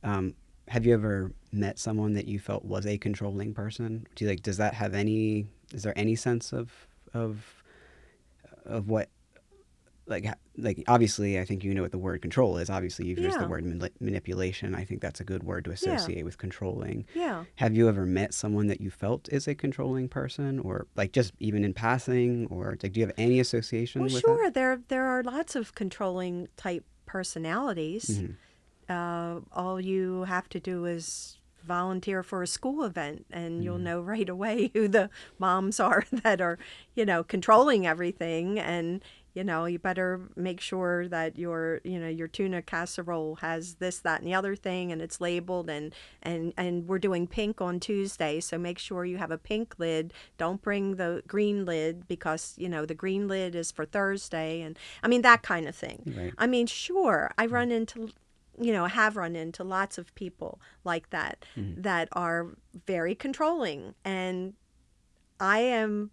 Um, 0.04 0.36
have 0.68 0.86
you 0.86 0.94
ever 0.94 1.32
met 1.52 1.78
someone 1.80 2.14
that 2.14 2.28
you 2.28 2.40
felt 2.40 2.64
was 2.66 2.86
a 2.86 2.98
controlling 2.98 3.54
person? 3.54 4.06
Do 4.16 4.26
you 4.26 4.32
like? 4.32 4.42
Does 4.42 4.58
that 4.58 4.74
have 4.76 4.94
any? 4.94 5.48
Is 5.74 5.84
there 5.84 5.94
any 5.98 6.16
sense 6.16 6.54
of 6.54 6.72
of 7.14 7.64
of 8.66 8.88
what 8.88 9.10
like 10.06 10.26
like 10.58 10.84
obviously 10.88 11.40
I 11.40 11.46
think 11.46 11.64
you 11.64 11.74
know 11.74 11.82
what 11.82 11.92
the 11.92 11.98
word 11.98 12.22
control 12.22 12.58
is. 12.58 12.70
Obviously 12.70 13.08
you've 13.08 13.20
used 13.20 13.40
the 13.40 13.48
word 13.48 13.64
manip- 13.64 13.92
manipulation. 14.02 14.76
I 14.76 14.84
think 14.84 15.02
that's 15.02 15.22
a 15.22 15.24
good 15.24 15.44
word 15.44 15.64
to 15.66 15.72
Yeah. 15.72 15.76
associate 15.76 16.26
with 16.26 16.38
controlling. 16.38 17.06
Yeah. 17.16 17.46
Have 17.56 17.74
you 17.74 17.88
ever 17.88 18.06
met 18.06 18.34
someone 18.34 18.68
that 18.68 18.82
you 18.82 18.92
felt 18.92 19.30
is 19.32 19.48
a 19.48 19.56
controlling 19.56 20.10
person 20.10 20.60
or 20.60 20.88
like 20.98 21.14
just 21.14 21.32
even 21.40 21.64
in 21.64 21.74
passing 21.74 22.48
or 22.50 22.78
like 22.84 22.92
do 22.92 23.00
you 23.00 23.06
have 23.06 23.16
any 23.18 23.40
association 23.40 24.02
Well, 24.02 24.14
with 24.14 24.22
sure. 24.22 24.50
There 24.52 24.82
there 24.90 25.06
are 25.06 25.24
lots 25.24 25.56
of 25.56 25.74
controlling 25.76 26.48
type 26.58 26.84
personalities. 27.06 28.08
that? 28.22 28.36
Uh, 28.94 29.40
all 29.52 29.80
you 29.82 30.24
have 30.24 30.48
to 30.50 30.60
do 30.60 30.86
is 30.86 31.38
volunteer 31.66 32.24
for 32.24 32.44
a 32.44 32.48
school 32.48 32.84
event, 32.84 33.26
and 33.32 33.64
you'll 33.64 33.78
know 33.78 34.02
right 34.14 34.30
away 34.30 34.72
who 34.74 34.88
the 34.88 35.10
moms 35.40 35.80
are 35.80 36.06
that 36.12 36.42
are, 36.42 36.58
you 36.96 37.06
know, 37.06 37.24
controlling 37.24 37.88
everything. 37.88 38.60
And 38.60 39.02
you 39.34 39.44
know, 39.44 39.66
you 39.66 39.80
better 39.80 40.22
make 40.36 40.62
sure 40.62 41.08
that 41.08 41.40
your 41.40 41.82
you 41.84 42.00
know 42.00 42.08
your 42.08 42.28
tuna 42.28 42.62
casserole 42.62 43.36
has 43.36 43.76
this, 43.76 44.00
that, 44.00 44.20
and 44.20 44.28
the 44.28 44.36
other 44.36 44.56
thing, 44.56 44.92
and 44.92 45.02
it's 45.02 45.20
labeled. 45.20 45.70
And 45.70 45.94
and 46.22 46.54
and 46.56 46.88
we're 46.88 47.00
doing 47.00 47.26
pink 47.26 47.60
on 47.60 47.80
Tuesday, 47.80 48.40
so 48.40 48.60
make 48.60 48.78
sure 48.78 49.06
you 49.06 49.18
have 49.18 49.32
a 49.32 49.38
pink 49.38 49.76
lid. 49.80 50.14
Don't 50.38 50.62
bring 50.62 50.98
the 50.98 51.24
green 51.28 51.66
lid 51.66 52.08
because 52.08 52.54
you 52.58 52.70
know 52.70 52.86
the 52.86 52.94
green 52.94 53.28
lid 53.28 53.56
is 53.56 53.72
for 53.72 53.86
Thursday, 53.86 54.62
and 54.62 54.78
I 55.02 55.08
mean 55.08 55.24
that 55.24 55.42
kind 55.42 55.68
of 55.68 55.76
thing. 55.76 56.14
Right. 56.16 56.34
I 56.38 56.46
mean, 56.46 56.68
sure, 56.68 57.32
I 57.36 57.48
run 57.48 57.72
into, 57.72 58.12
you 58.60 58.72
know, 58.72 58.86
have 58.86 59.18
run 59.18 59.36
into 59.36 59.64
lots 59.64 59.98
of 59.98 60.14
people 60.16 60.60
like 60.84 61.10
that 61.10 61.46
mm-hmm. 61.56 61.82
that 61.82 62.10
are 62.12 62.56
very 62.86 63.16
controlling. 63.16 63.96
And 64.06 64.54
I 65.40 65.60
am 65.60 66.12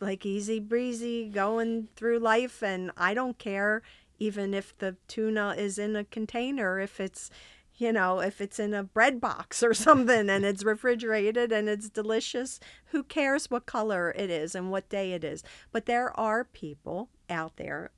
like 0.00 0.26
easy 0.26 0.60
breezy 0.60 1.28
going 1.28 1.88
through 1.96 2.18
life, 2.18 2.62
and 2.62 2.90
I 2.96 3.14
don't 3.14 3.38
care 3.38 3.82
even 4.18 4.54
if 4.54 4.76
the 4.78 4.96
tuna 5.08 5.54
is 5.56 5.78
in 5.78 5.96
a 5.96 6.04
container, 6.04 6.78
if 6.78 7.00
it's, 7.00 7.30
you 7.76 7.92
know, 7.92 8.20
if 8.20 8.40
it's 8.40 8.58
in 8.58 8.72
a 8.72 8.82
bread 8.82 9.20
box 9.20 9.62
or 9.62 9.74
something 9.74 10.30
and 10.30 10.44
it's 10.44 10.64
refrigerated 10.64 11.52
and 11.52 11.68
it's 11.68 11.88
delicious. 11.88 12.58
Who 12.86 13.02
cares 13.02 13.50
what 13.50 13.66
color 13.66 14.14
it 14.16 14.30
is 14.30 14.54
and 14.54 14.70
what 14.70 14.88
day 14.88 15.12
it 15.12 15.24
is? 15.24 15.42
But 15.72 15.86
there 15.86 16.18
are 16.18 16.44
people 16.44 17.10
out 17.28 17.56
there 17.56 17.90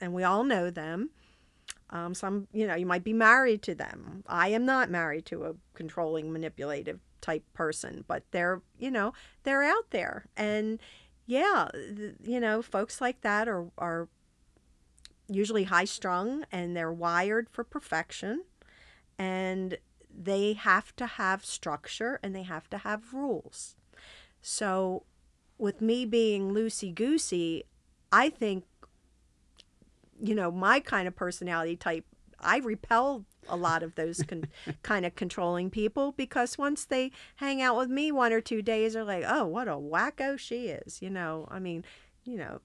and 0.00 0.12
we 0.12 0.24
all 0.24 0.44
know 0.44 0.70
them. 0.70 1.10
Um, 1.90 2.14
some, 2.14 2.46
you 2.52 2.66
know, 2.66 2.74
you 2.74 2.86
might 2.86 3.04
be 3.04 3.12
married 3.12 3.62
to 3.62 3.74
them. 3.74 4.22
I 4.26 4.48
am 4.48 4.64
not 4.64 4.90
married 4.90 5.26
to 5.26 5.44
a 5.44 5.54
controlling, 5.74 6.32
manipulative 6.32 7.00
type 7.20 7.44
person, 7.52 8.04
but 8.06 8.22
they're, 8.30 8.62
you 8.78 8.90
know, 8.90 9.12
they're 9.42 9.62
out 9.62 9.90
there. 9.90 10.26
And 10.36 10.78
yeah, 11.26 11.68
you 12.22 12.40
know, 12.40 12.62
folks 12.62 13.00
like 13.00 13.20
that 13.22 13.48
are, 13.48 13.66
are 13.76 14.08
usually 15.28 15.64
high 15.64 15.84
strung 15.84 16.44
and 16.50 16.76
they're 16.76 16.92
wired 16.92 17.48
for 17.50 17.64
perfection. 17.64 18.44
And 19.18 19.76
they 20.12 20.54
have 20.54 20.94
to 20.96 21.06
have 21.06 21.44
structure 21.44 22.18
and 22.22 22.34
they 22.34 22.42
have 22.42 22.68
to 22.70 22.78
have 22.78 23.12
rules. 23.12 23.76
So, 24.40 25.04
with 25.58 25.82
me 25.82 26.06
being 26.06 26.52
loosey 26.52 26.94
goosey, 26.94 27.64
I 28.10 28.30
think 28.30 28.64
you 30.22 30.34
know, 30.34 30.50
my 30.50 30.80
kind 30.80 31.08
of 31.08 31.16
personality 31.16 31.76
type, 31.76 32.04
I 32.38 32.58
repel 32.58 33.24
a 33.48 33.56
lot 33.56 33.82
of 33.82 33.94
those 33.94 34.22
con- 34.22 34.48
kind 34.82 35.04
of 35.04 35.14
controlling 35.14 35.70
people 35.70 36.12
because 36.12 36.58
once 36.58 36.84
they 36.84 37.10
hang 37.36 37.60
out 37.62 37.76
with 37.76 37.88
me 37.88 38.12
one 38.12 38.32
or 38.32 38.40
two 38.40 38.62
days, 38.62 38.94
they're 38.94 39.04
like, 39.04 39.24
oh, 39.26 39.46
what 39.46 39.68
a 39.68 39.72
wacko 39.72 40.38
she 40.38 40.68
is. 40.68 41.02
You 41.02 41.10
know, 41.10 41.46
I 41.50 41.58
mean, 41.58 41.84
you 42.24 42.36
know, 42.36 42.60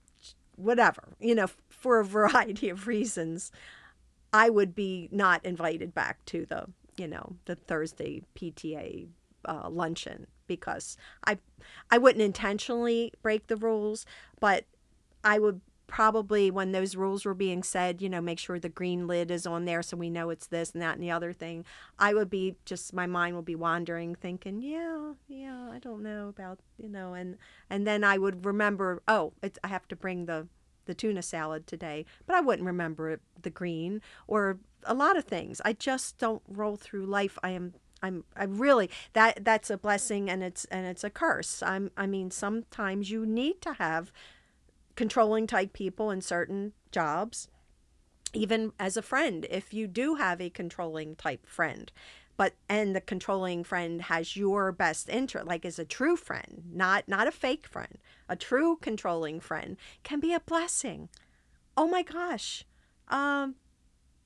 whatever, 0.55 1.03
you 1.19 1.35
know, 1.35 1.47
for 1.69 1.99
a 1.99 2.05
variety 2.05 2.69
of 2.69 2.87
reasons, 2.87 3.51
I 4.33 4.49
would 4.49 4.75
be 4.75 5.09
not 5.11 5.45
invited 5.45 5.93
back 5.93 6.23
to 6.25 6.45
the, 6.45 6.67
you 6.97 7.07
know, 7.07 7.35
the 7.45 7.55
Thursday 7.55 8.23
PTA 8.35 9.07
uh, 9.45 9.69
luncheon 9.69 10.27
because 10.47 10.97
I, 11.25 11.37
I 11.89 11.97
wouldn't 11.97 12.21
intentionally 12.21 13.13
break 13.21 13.47
the 13.47 13.55
rules, 13.55 14.05
but 14.39 14.65
I 15.23 15.39
would 15.39 15.61
probably 15.87 16.49
when 16.49 16.71
those 16.71 16.95
rules 16.95 17.25
were 17.25 17.33
being 17.33 17.63
said, 17.63 18.01
you 18.01 18.09
know, 18.09 18.21
make 18.21 18.39
sure 18.39 18.59
the 18.59 18.69
green 18.69 19.07
lid 19.07 19.31
is 19.31 19.45
on 19.45 19.65
there 19.65 19.81
so 19.81 19.97
we 19.97 20.09
know 20.09 20.29
it's 20.29 20.47
this 20.47 20.71
and 20.71 20.81
that 20.81 20.95
and 20.95 21.03
the 21.03 21.11
other 21.11 21.33
thing. 21.33 21.65
I 21.99 22.13
would 22.13 22.29
be 22.29 22.55
just 22.65 22.93
my 22.93 23.05
mind 23.05 23.35
would 23.35 23.45
be 23.45 23.55
wandering 23.55 24.15
thinking, 24.15 24.61
yeah, 24.61 25.13
yeah, 25.27 25.69
I 25.71 25.79
don't 25.79 26.03
know 26.03 26.27
about, 26.29 26.59
you 26.77 26.89
know, 26.89 27.13
and 27.13 27.37
and 27.69 27.85
then 27.85 28.03
I 28.03 28.17
would 28.17 28.45
remember, 28.45 29.01
oh, 29.07 29.33
it's 29.41 29.59
I 29.63 29.67
have 29.67 29.87
to 29.89 29.95
bring 29.95 30.25
the 30.25 30.47
the 30.85 30.93
tuna 30.93 31.21
salad 31.21 31.67
today, 31.67 32.05
but 32.25 32.35
I 32.35 32.41
wouldn't 32.41 32.65
remember 32.65 33.09
it, 33.09 33.21
the 33.41 33.49
green 33.49 34.01
or 34.27 34.59
a 34.83 34.93
lot 34.93 35.17
of 35.17 35.25
things. 35.25 35.61
I 35.65 35.73
just 35.73 36.17
don't 36.17 36.43
roll 36.47 36.75
through 36.75 37.05
life. 37.05 37.37
I 37.43 37.49
am 37.51 37.73
I'm 38.03 38.23
I 38.35 38.43
really 38.43 38.89
that 39.13 39.43
that's 39.43 39.69
a 39.69 39.77
blessing 39.77 40.29
and 40.29 40.43
it's 40.43 40.65
and 40.65 40.85
it's 40.85 41.03
a 41.03 41.09
curse. 41.09 41.63
I'm 41.63 41.91
I 41.97 42.05
mean 42.05 42.29
sometimes 42.31 43.09
you 43.09 43.25
need 43.25 43.61
to 43.61 43.73
have 43.73 44.11
controlling 44.95 45.47
type 45.47 45.73
people 45.73 46.11
in 46.11 46.21
certain 46.21 46.73
jobs 46.91 47.47
even 48.35 48.73
as 48.79 48.97
a 48.97 49.01
friend 49.01 49.47
if 49.49 49.73
you 49.73 49.87
do 49.87 50.15
have 50.15 50.41
a 50.41 50.49
controlling 50.49 51.15
type 51.15 51.47
friend. 51.47 51.91
But 52.37 52.53
and 52.67 52.93
the 52.93 52.99
controlling 52.99 53.63
friend 53.63 54.01
has 54.03 54.35
your 54.35 54.73
best 54.73 55.07
interest 55.07 55.47
like 55.47 55.63
is 55.63 55.79
a 55.79 55.85
true 55.85 56.17
friend 56.17 56.63
not 56.71 57.07
not 57.07 57.27
a 57.27 57.31
fake 57.31 57.65
friend. 57.67 57.97
A 58.27 58.35
true 58.35 58.77
controlling 58.81 59.39
friend 59.39 59.77
can 60.03 60.19
be 60.19 60.33
a 60.33 60.41
blessing. 60.41 61.09
Oh 61.77 61.87
my 61.87 62.03
gosh. 62.03 62.65
Um 63.07 63.55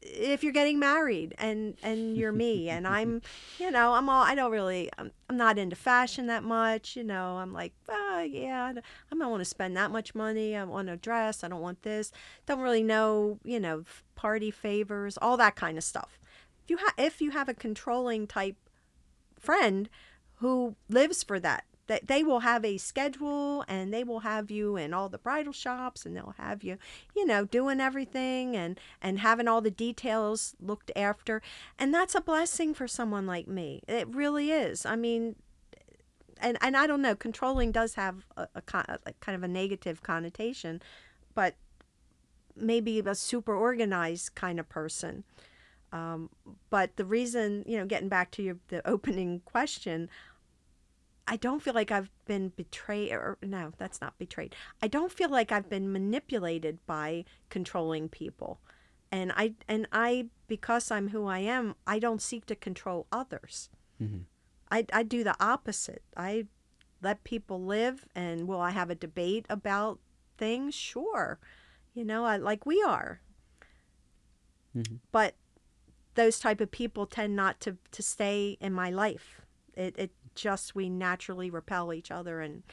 if 0.02 0.44
you're 0.44 0.54
getting 0.54 0.80
married 0.80 1.36
and 1.38 1.76
and 1.84 2.16
you're 2.16 2.32
me 2.32 2.70
and 2.70 2.88
i'm 2.88 3.22
you 3.58 3.70
know 3.70 3.94
i'm 3.94 4.10
all 4.10 4.24
i 4.24 4.34
don't 4.34 4.52
really 4.52 4.90
i'm, 4.98 5.12
I'm 5.30 5.38
not 5.38 5.58
into 5.58 5.76
fashion 5.76 6.28
that 6.28 6.44
much 6.44 6.96
you 6.96 7.04
know 7.04 7.38
i'm 7.38 7.52
like 7.54 7.74
oh 7.90 8.22
yeah 8.22 8.66
i 8.66 8.74
don't, 8.74 9.20
don't 9.20 9.30
want 9.30 9.42
to 9.42 9.46
spend 9.46 9.76
that 9.76 9.92
much 9.92 10.16
money 10.16 10.56
i 10.56 10.64
want 10.64 10.90
a 10.90 10.98
dress 10.98 11.44
i 11.44 11.48
don't 11.48 11.62
want 11.62 11.84
this. 11.84 12.12
Don't 12.46 12.62
really 12.62 12.84
know 12.84 13.40
you 13.44 13.60
know 13.60 13.84
party 14.16 14.52
favors 14.52 15.18
all 15.22 15.38
that 15.38 15.56
kind 15.56 15.78
of 15.78 15.84
stuff. 15.84 16.20
If 16.64 16.70
you 16.70 16.78
have 16.78 16.94
if 16.98 17.22
you 17.22 17.32
have 17.32 17.50
a 17.50 17.54
controlling 17.54 18.28
type 18.28 18.58
friend 19.40 19.90
who 20.36 20.76
lives 20.90 21.24
for 21.24 21.40
that 21.40 21.66
that 21.90 22.08
they 22.08 22.24
will 22.24 22.40
have 22.40 22.64
a 22.64 22.78
schedule 22.78 23.66
and 23.68 23.94
they 23.94 24.04
will 24.04 24.22
have 24.22 24.50
you 24.50 24.78
in 24.78 24.94
all 24.94 25.10
the 25.10 25.18
bridal 25.18 25.52
shops 25.52 26.06
and 26.06 26.16
they'll 26.16 26.36
have 26.38 26.64
you 26.64 26.78
you 27.16 27.26
know 27.26 27.44
doing 27.44 27.82
everything 27.82 28.56
and 28.56 28.80
and 29.02 29.20
having 29.20 29.48
all 29.48 29.60
the 29.60 29.70
details 29.72 30.56
looked 30.62 30.92
after. 30.96 31.42
And 31.78 31.94
that's 31.94 32.16
a 32.16 32.22
blessing 32.22 32.74
for 32.74 32.88
someone 32.88 33.28
like 33.28 33.48
me. 33.48 33.82
It 33.88 34.08
really 34.08 34.52
is. 34.52 34.86
I 34.86 34.96
mean 34.96 35.36
and 36.42 36.58
and 36.62 36.78
i 36.78 36.88
don't 36.88 37.02
know 37.02 37.16
controlling 37.16 37.70
does 37.70 37.96
have 37.96 38.26
a, 38.38 38.48
a, 38.56 38.62
a 39.06 39.14
kind 39.20 39.36
of 39.36 39.44
a 39.44 39.48
negative 39.48 40.02
connotation 40.02 40.82
but 41.36 41.56
maybe 42.62 43.00
a 43.00 43.16
super 43.16 43.56
organized 43.56 44.36
kind 44.36 44.60
of 44.60 44.68
person. 44.70 45.24
Um, 45.92 46.30
but 46.70 46.98
the 46.98 47.06
reason 47.06 47.64
you 47.66 47.78
know 47.78 47.86
getting 47.86 48.10
back 48.10 48.30
to 48.32 48.44
your 48.44 48.58
the 48.68 48.88
opening 48.88 49.42
question 49.46 50.10
I 51.30 51.38
don't 51.38 51.62
feel 51.62 51.76
like 51.76 51.92
I've 51.92 52.10
been 52.26 52.50
betrayed, 52.50 53.12
or 53.12 53.38
no, 53.44 53.72
that's 53.78 54.02
not 54.02 54.18
betrayed. 54.18 54.56
I 54.82 54.88
don't 54.88 55.12
feel 55.12 55.30
like 55.30 55.52
I've 55.52 55.70
been 55.70 55.92
manipulated 55.92 56.80
by 56.88 57.24
controlling 57.50 58.10
people, 58.10 58.60
and 59.12 59.32
I 59.36 59.54
and 59.68 59.88
I 59.92 60.30
because 60.48 60.90
I'm 60.90 61.10
who 61.10 61.28
I 61.28 61.40
am, 61.40 61.76
I 61.86 62.00
don't 62.00 62.22
seek 62.22 62.48
to 62.48 62.56
control 62.56 63.06
others. 63.12 63.70
Mhm. 64.02 64.26
I 64.72 64.86
I 64.92 65.04
do 65.04 65.24
the 65.24 65.36
opposite. 65.40 66.02
I 66.18 66.48
let 67.02 67.24
people 67.24 67.64
live, 67.64 68.08
and 68.16 68.48
will 68.48 68.60
I 68.60 68.72
have 68.72 68.90
a 68.90 68.96
debate 68.96 69.46
about 69.50 70.00
things? 70.38 70.74
Sure, 70.74 71.40
you 71.94 72.04
know, 72.04 72.26
I, 72.26 72.38
like 72.38 72.66
we 72.66 72.82
are. 72.82 73.22
Mhm. 74.76 75.00
But 75.12 75.36
those 76.16 76.40
type 76.40 76.60
of 76.60 76.72
people 76.72 77.06
tend 77.06 77.36
not 77.36 77.60
to 77.62 77.78
to 77.92 78.02
stay 78.02 78.58
in 78.60 78.74
my 78.74 78.90
life. 78.90 79.42
It 79.76 79.96
it 79.98 80.12
just 80.40 80.74
we 80.74 80.90
naturally 80.90 81.50
repel 81.50 81.94
each 81.94 82.12
other 82.12 82.40
and 82.40 82.64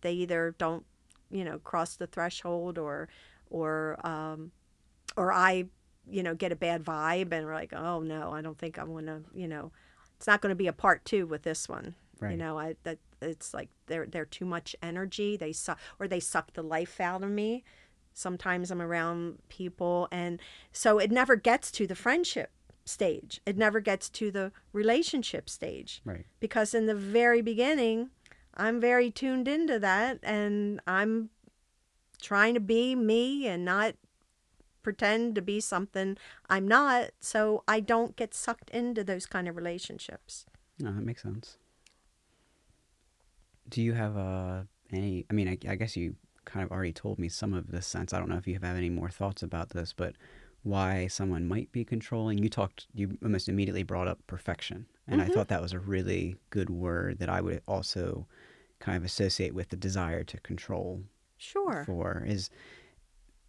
they 0.00 0.12
either 0.12 0.54
don't 0.58 0.84
you 1.30 1.44
know 1.44 1.58
cross 1.58 1.96
the 1.96 2.06
threshold 2.06 2.78
or 2.78 3.08
or 3.48 4.04
um 4.04 4.50
or 5.16 5.32
i 5.32 5.64
you 6.10 6.22
know 6.22 6.34
get 6.34 6.50
a 6.50 6.56
bad 6.56 6.82
vibe 6.84 7.32
and 7.32 7.46
we're 7.46 7.54
like 7.54 7.72
oh 7.72 8.00
no 8.00 8.32
i 8.32 8.40
don't 8.42 8.58
think 8.58 8.78
i 8.78 8.84
want 8.84 9.06
to 9.06 9.22
you 9.34 9.48
know. 9.48 9.70
It's 10.16 10.28
not 10.28 10.40
going 10.40 10.52
to 10.52 10.56
be 10.56 10.68
a 10.68 10.72
part 10.72 11.04
two 11.04 11.26
with 11.26 11.42
this 11.42 11.68
one 11.68 11.96
you 12.30 12.36
know 12.36 12.56
i 12.56 12.76
that 12.84 12.98
it's 13.20 13.52
like 13.52 13.68
they're 13.86 14.06
they're 14.06 14.24
too 14.24 14.44
much 14.44 14.76
energy 14.80 15.36
they 15.36 15.52
suck 15.52 15.78
or 15.98 16.06
they 16.06 16.20
suck 16.20 16.52
the 16.52 16.62
life 16.62 17.00
out 17.00 17.22
of 17.22 17.30
me. 17.30 17.64
Sometimes 18.14 18.70
i'm 18.70 18.82
around 18.82 19.38
people 19.48 20.06
and 20.12 20.40
so 20.70 20.98
it 20.98 21.10
never 21.10 21.34
gets 21.34 21.70
to 21.72 21.86
the 21.86 21.96
friendship 21.96 22.50
stage 22.84 23.40
it 23.46 23.56
never 23.56 23.80
gets 23.80 24.08
to 24.08 24.30
the 24.30 24.52
relationship 24.72 25.48
stage 25.48 26.00
Right. 26.04 26.24
because 26.40 26.74
in 26.74 26.86
the 26.86 26.94
very 26.94 27.40
beginning 27.42 28.10
i'm 28.54 28.80
very 28.80 29.10
tuned 29.10 29.46
into 29.48 29.78
that 29.78 30.18
and 30.22 30.80
i'm 30.86 31.30
trying 32.20 32.54
to 32.54 32.60
be 32.60 32.94
me 32.94 33.46
and 33.46 33.64
not 33.64 33.94
pretend 34.82 35.34
to 35.36 35.40
be 35.42 35.60
something 35.60 36.16
I'm 36.50 36.66
not, 36.66 37.10
so 37.20 37.62
I 37.68 37.78
don't 37.78 38.16
get 38.16 38.34
sucked 38.34 38.68
into 38.70 39.04
those 39.04 39.26
kind 39.26 39.46
of 39.48 39.54
relationships. 39.56 40.44
No, 40.80 40.90
that 40.92 41.04
makes 41.04 41.22
sense. 41.22 41.56
Do 43.68 43.80
you 43.80 43.92
have 43.92 44.16
uh, 44.16 44.62
any? 44.92 45.24
I 45.30 45.34
mean, 45.34 45.48
I, 45.48 45.58
I 45.70 45.76
guess 45.76 45.96
you 45.96 46.16
kind 46.44 46.64
of 46.64 46.72
already 46.72 46.92
told 46.92 47.18
me 47.18 47.28
some 47.28 47.54
of 47.54 47.70
this 47.70 47.86
sense. 47.86 48.12
I 48.12 48.18
don't 48.18 48.28
know 48.28 48.36
if 48.36 48.46
you 48.46 48.54
have 48.54 48.64
any 48.76 48.90
more 48.90 49.08
thoughts 49.08 49.42
about 49.42 49.70
this, 49.70 49.92
but 49.92 50.14
why 50.62 51.06
someone 51.08 51.46
might 51.48 51.70
be 51.72 51.84
controlling. 51.84 52.38
You 52.38 52.48
talked, 52.48 52.86
you 52.94 53.18
almost 53.22 53.48
immediately 53.48 53.82
brought 53.82 54.08
up 54.08 54.24
perfection. 54.26 54.86
And 55.08 55.20
I 55.20 55.26
Mhm. 55.28 55.34
thought 55.34 55.48
that 55.48 55.62
was 55.62 55.72
a 55.72 55.80
really 55.80 56.36
good 56.50 56.70
word 56.70 57.18
that 57.18 57.28
I 57.28 57.40
would 57.40 57.62
also 57.66 58.26
kind 58.78 58.96
of 58.96 59.04
associate 59.04 59.54
with 59.54 59.68
the 59.70 59.76
desire 59.76 60.24
to 60.24 60.38
control 60.40 61.04
Sure. 61.36 61.82
for 61.84 62.24
is 62.26 62.50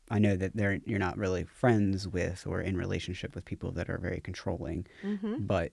I 0.09 0.19
know 0.19 0.35
that 0.35 0.55
they're 0.55 0.79
you're 0.85 0.99
not 0.99 1.17
really 1.17 1.43
friends 1.45 2.07
with 2.07 2.45
or 2.45 2.61
in 2.61 2.75
relationship 2.77 3.33
with 3.35 3.45
people 3.45 3.71
that 3.71 3.89
are 3.89 3.97
very 3.97 4.19
controlling, 4.19 4.85
Mm-hmm. 5.03 5.45
but 5.45 5.71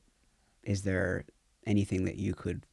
is 0.62 0.82
there 0.82 1.24
anything 1.66 2.04
that 2.04 2.16
you 2.16 2.34
could, 2.34 2.64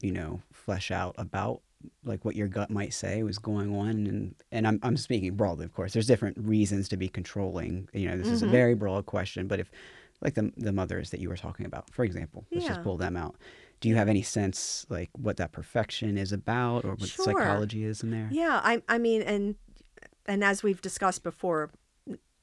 you 0.00 0.12
know, 0.12 0.42
flesh 0.52 0.90
out 0.90 1.14
about 1.18 1.62
like 2.04 2.24
what 2.24 2.36
your 2.36 2.48
gut 2.48 2.70
might 2.70 2.92
say 2.94 3.22
was 3.22 3.38
going 3.38 3.74
on 3.74 3.90
and 4.06 4.34
and 4.52 4.66
I'm 4.66 4.78
I'm 4.82 4.96
speaking 4.96 5.34
broadly, 5.36 5.64
of 5.64 5.72
course. 5.74 5.92
There's 5.92 6.06
different 6.06 6.38
reasons 6.38 6.88
to 6.90 6.96
be 6.96 7.08
controlling. 7.08 7.88
You 7.92 8.08
know, 8.08 8.16
this 8.16 8.28
is 8.28 8.42
a 8.42 8.46
Mhm. 8.46 8.50
very 8.50 8.74
broad 8.74 9.06
question, 9.06 9.46
but 9.46 9.60
if 9.60 9.70
like 10.22 10.34
the 10.34 10.52
the 10.56 10.72
mothers 10.72 11.10
that 11.10 11.20
you 11.20 11.28
were 11.28 11.36
talking 11.36 11.66
about, 11.66 11.90
for 11.92 12.04
example, 12.04 12.46
let's 12.52 12.66
just 12.66 12.82
pull 12.82 12.96
them 12.96 13.16
out. 13.16 13.36
Do 13.80 13.88
you 13.88 13.96
have 13.96 14.08
any 14.08 14.22
sense 14.22 14.86
like 14.88 15.10
what 15.18 15.36
that 15.36 15.52
perfection 15.52 16.16
is 16.16 16.32
about 16.32 16.84
or 16.84 16.94
what 16.94 17.08
Sure. 17.08 17.24
psychology 17.24 17.84
is 17.84 18.02
in 18.02 18.10
there? 18.10 18.28
Yeah, 18.32 18.60
I 18.62 18.82
I 18.88 18.98
mean 18.98 19.22
and 19.22 19.56
and 20.26 20.42
as 20.42 20.62
we've 20.62 20.80
discussed 20.80 21.22
before, 21.22 21.70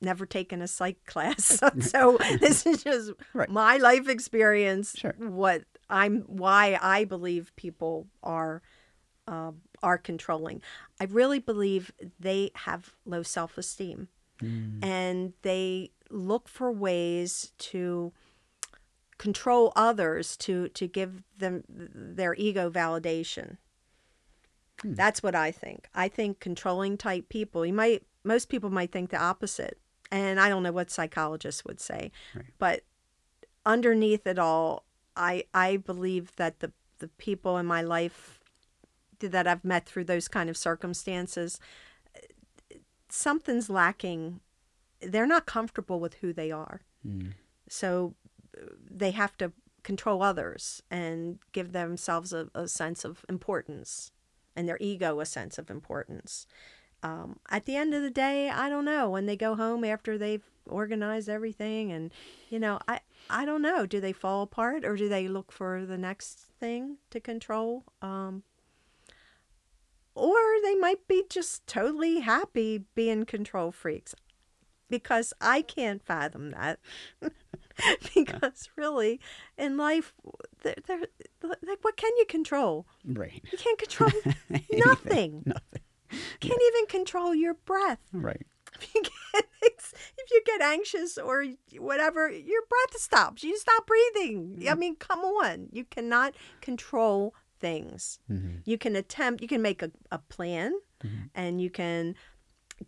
never 0.02 0.26
taken 0.26 0.62
a 0.62 0.68
psych 0.68 1.04
class. 1.06 1.60
so 1.80 2.18
this 2.40 2.66
is 2.66 2.84
just 2.84 3.12
Right. 3.34 3.50
my 3.50 3.78
life 3.78 4.08
experience 4.10 4.96
Sure. 4.98 5.16
what 5.18 5.64
I'm 5.90 6.22
why 6.28 6.78
I 6.82 7.06
believe 7.06 7.52
people 7.56 8.08
are 8.24 8.62
um 9.32 9.62
are 9.82 9.98
controlling. 9.98 10.62
I 11.00 11.06
really 11.06 11.40
believe 11.40 11.92
they 12.20 12.52
have 12.68 12.94
low 13.06 13.24
self-esteem 13.24 14.08
Mm. 14.42 14.84
and 14.84 15.34
they 15.44 15.92
look 16.10 16.48
for 16.50 16.72
ways 16.72 17.52
to 17.70 18.12
control 19.20 19.72
others 19.76 20.36
to 20.38 20.68
to 20.70 20.88
give 20.88 21.12
them 21.38 21.64
their 21.70 22.34
ego 22.36 22.70
validation. 22.72 23.58
Hmm. 24.82 24.96
That's 24.96 25.22
what 25.22 25.36
I 25.36 25.52
think. 25.52 25.88
I 25.94 26.08
think 26.08 26.40
controlling 26.40 26.98
type 26.98 27.30
people, 27.30 27.66
you 27.68 27.74
might 27.74 28.04
most 28.24 28.50
people 28.50 28.72
might 28.72 28.92
think 28.92 29.12
the 29.12 29.22
opposite. 29.22 29.78
And 30.12 30.40
I 30.40 30.50
don't 30.50 30.64
know 30.64 30.72
what 30.74 30.92
psychologists 30.92 31.64
would 31.64 31.80
say. 31.80 32.12
Right. 32.36 32.46
But 32.58 32.82
underneath 33.66 34.26
it 34.26 34.40
all, 34.40 34.86
I 35.16 35.46
I 35.54 35.78
believe 35.78 36.36
that 36.38 36.60
the 36.62 36.72
the 36.98 37.10
people 37.10 37.58
in 37.58 37.66
my 37.68 37.84
life 37.84 38.40
that 39.30 39.48
I've 39.48 39.64
met 39.64 39.86
through 39.86 40.06
those 40.06 40.28
kind 40.28 40.50
of 40.50 40.58
circumstances 40.58 41.60
something's 43.14 43.70
lacking. 43.70 44.40
They're 45.02 45.28
not 45.28 45.46
comfortable 45.46 46.00
with 46.00 46.16
who 46.16 46.34
they 46.34 46.52
are. 46.52 46.82
Mm. 47.06 47.34
So 47.68 48.16
they 48.90 49.12
have 49.12 49.38
to 49.38 49.52
control 49.84 50.22
others 50.22 50.84
and 50.92 51.40
give 51.52 51.72
themselves 51.72 52.34
a, 52.34 52.50
a 52.54 52.68
sense 52.68 53.04
of 53.04 53.26
importance 53.28 54.12
and 54.56 54.68
their 54.68 54.78
ego 54.80 55.20
a 55.20 55.26
sense 55.26 55.58
of 55.58 55.70
importance. 55.70 56.46
Um, 57.04 57.40
at 57.50 57.66
the 57.66 57.76
end 57.76 57.96
of 57.96 58.04
the 58.04 58.12
day, 58.12 58.50
I 58.50 58.70
don't 58.70 58.86
know. 58.86 59.10
When 59.10 59.26
they 59.26 59.36
go 59.36 59.56
home 59.56 59.84
after 59.84 60.18
they've 60.18 60.44
organized 60.68 61.30
everything, 61.30 61.92
and 61.92 62.12
you 62.50 62.60
know, 62.60 62.80
I 62.88 63.00
I 63.28 63.44
don't 63.44 63.64
know. 63.64 63.88
Do 63.88 64.00
they 64.00 64.14
fall 64.14 64.44
apart 64.44 64.86
or 64.86 64.96
do 64.96 65.10
they 65.10 65.28
look 65.28 65.52
for 65.52 65.84
the 65.84 65.98
next 65.98 66.46
thing 66.60 66.98
to 67.10 67.20
control? 67.20 67.86
Um, 68.04 68.44
or 70.16 70.38
they 70.64 70.76
might 70.76 71.08
be 71.08 71.24
just 71.30 71.66
totally 71.68 72.20
happy 72.20 72.86
being 72.96 73.26
control 73.26 73.72
freaks 73.72 74.16
because 74.90 75.34
I 75.42 75.64
can't 75.64 76.04
fathom 76.04 76.52
that. 76.52 76.80
because 78.14 78.70
really, 78.76 79.20
in 79.58 79.78
life, 79.78 80.14
they're, 80.62 80.76
they're, 80.86 81.00
like, 81.42 81.80
what 81.82 81.98
can 81.98 82.12
you 82.18 82.26
control? 82.26 82.86
Right. 83.06 83.42
You 83.52 83.58
can't 83.58 83.80
control 83.80 84.12
nothing. 84.72 85.44
Nothing. 85.46 85.82
Can't 86.42 86.62
even 86.74 86.86
control 86.88 87.34
your 87.34 87.54
breath. 87.54 88.00
Right. 88.12 88.46
If 88.80 88.94
you 88.94 89.02
get 89.02 89.46
if 89.62 90.32
you 90.32 90.42
get 90.46 90.62
anxious 90.62 91.18
or 91.18 91.46
whatever, 91.78 92.30
your 92.30 92.62
breath 92.68 93.00
stops. 93.00 93.44
You 93.44 93.58
stop 93.58 93.88
breathing. 93.88 94.66
I 94.70 94.76
mean, 94.76 94.96
come 94.96 95.20
on. 95.20 95.68
You 95.72 95.86
cannot 95.86 96.36
control 96.62 97.34
things. 97.62 98.20
hmm 98.28 98.58
You 98.66 98.78
can 98.78 98.96
attempt. 98.96 99.42
You 99.42 99.48
can 99.48 99.62
make 99.62 99.82
a, 99.82 99.92
a 100.12 100.20
plan, 100.36 100.74
Mhm. 101.04 101.30
and 101.34 101.62
you 101.62 101.70
can 101.70 102.16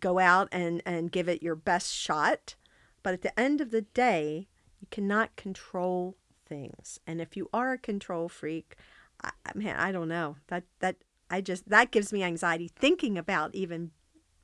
go 0.00 0.18
out 0.18 0.48
and 0.52 0.82
and 0.84 1.10
give 1.12 1.28
it 1.28 1.42
your 1.42 1.56
best 1.56 1.92
shot. 1.94 2.56
But 3.02 3.14
at 3.14 3.22
the 3.22 3.38
end 3.38 3.60
of 3.60 3.70
the 3.70 3.82
day, 3.82 4.48
you 4.80 4.86
cannot 4.90 5.36
control 5.36 6.16
things. 6.48 6.98
And 7.06 7.20
if 7.20 7.36
you 7.36 7.48
are 7.52 7.72
a 7.72 7.78
control 7.78 8.28
freak, 8.28 8.76
I, 9.22 9.30
man, 9.54 9.76
I 9.78 9.92
don't 9.92 10.08
know. 10.08 10.36
That 10.48 10.64
that 10.80 10.96
I 11.30 11.40
just 11.40 11.68
that 11.68 11.90
gives 11.90 12.12
me 12.12 12.22
anxiety 12.22 12.68
thinking 12.68 13.16
about 13.18 13.54
even 13.54 13.90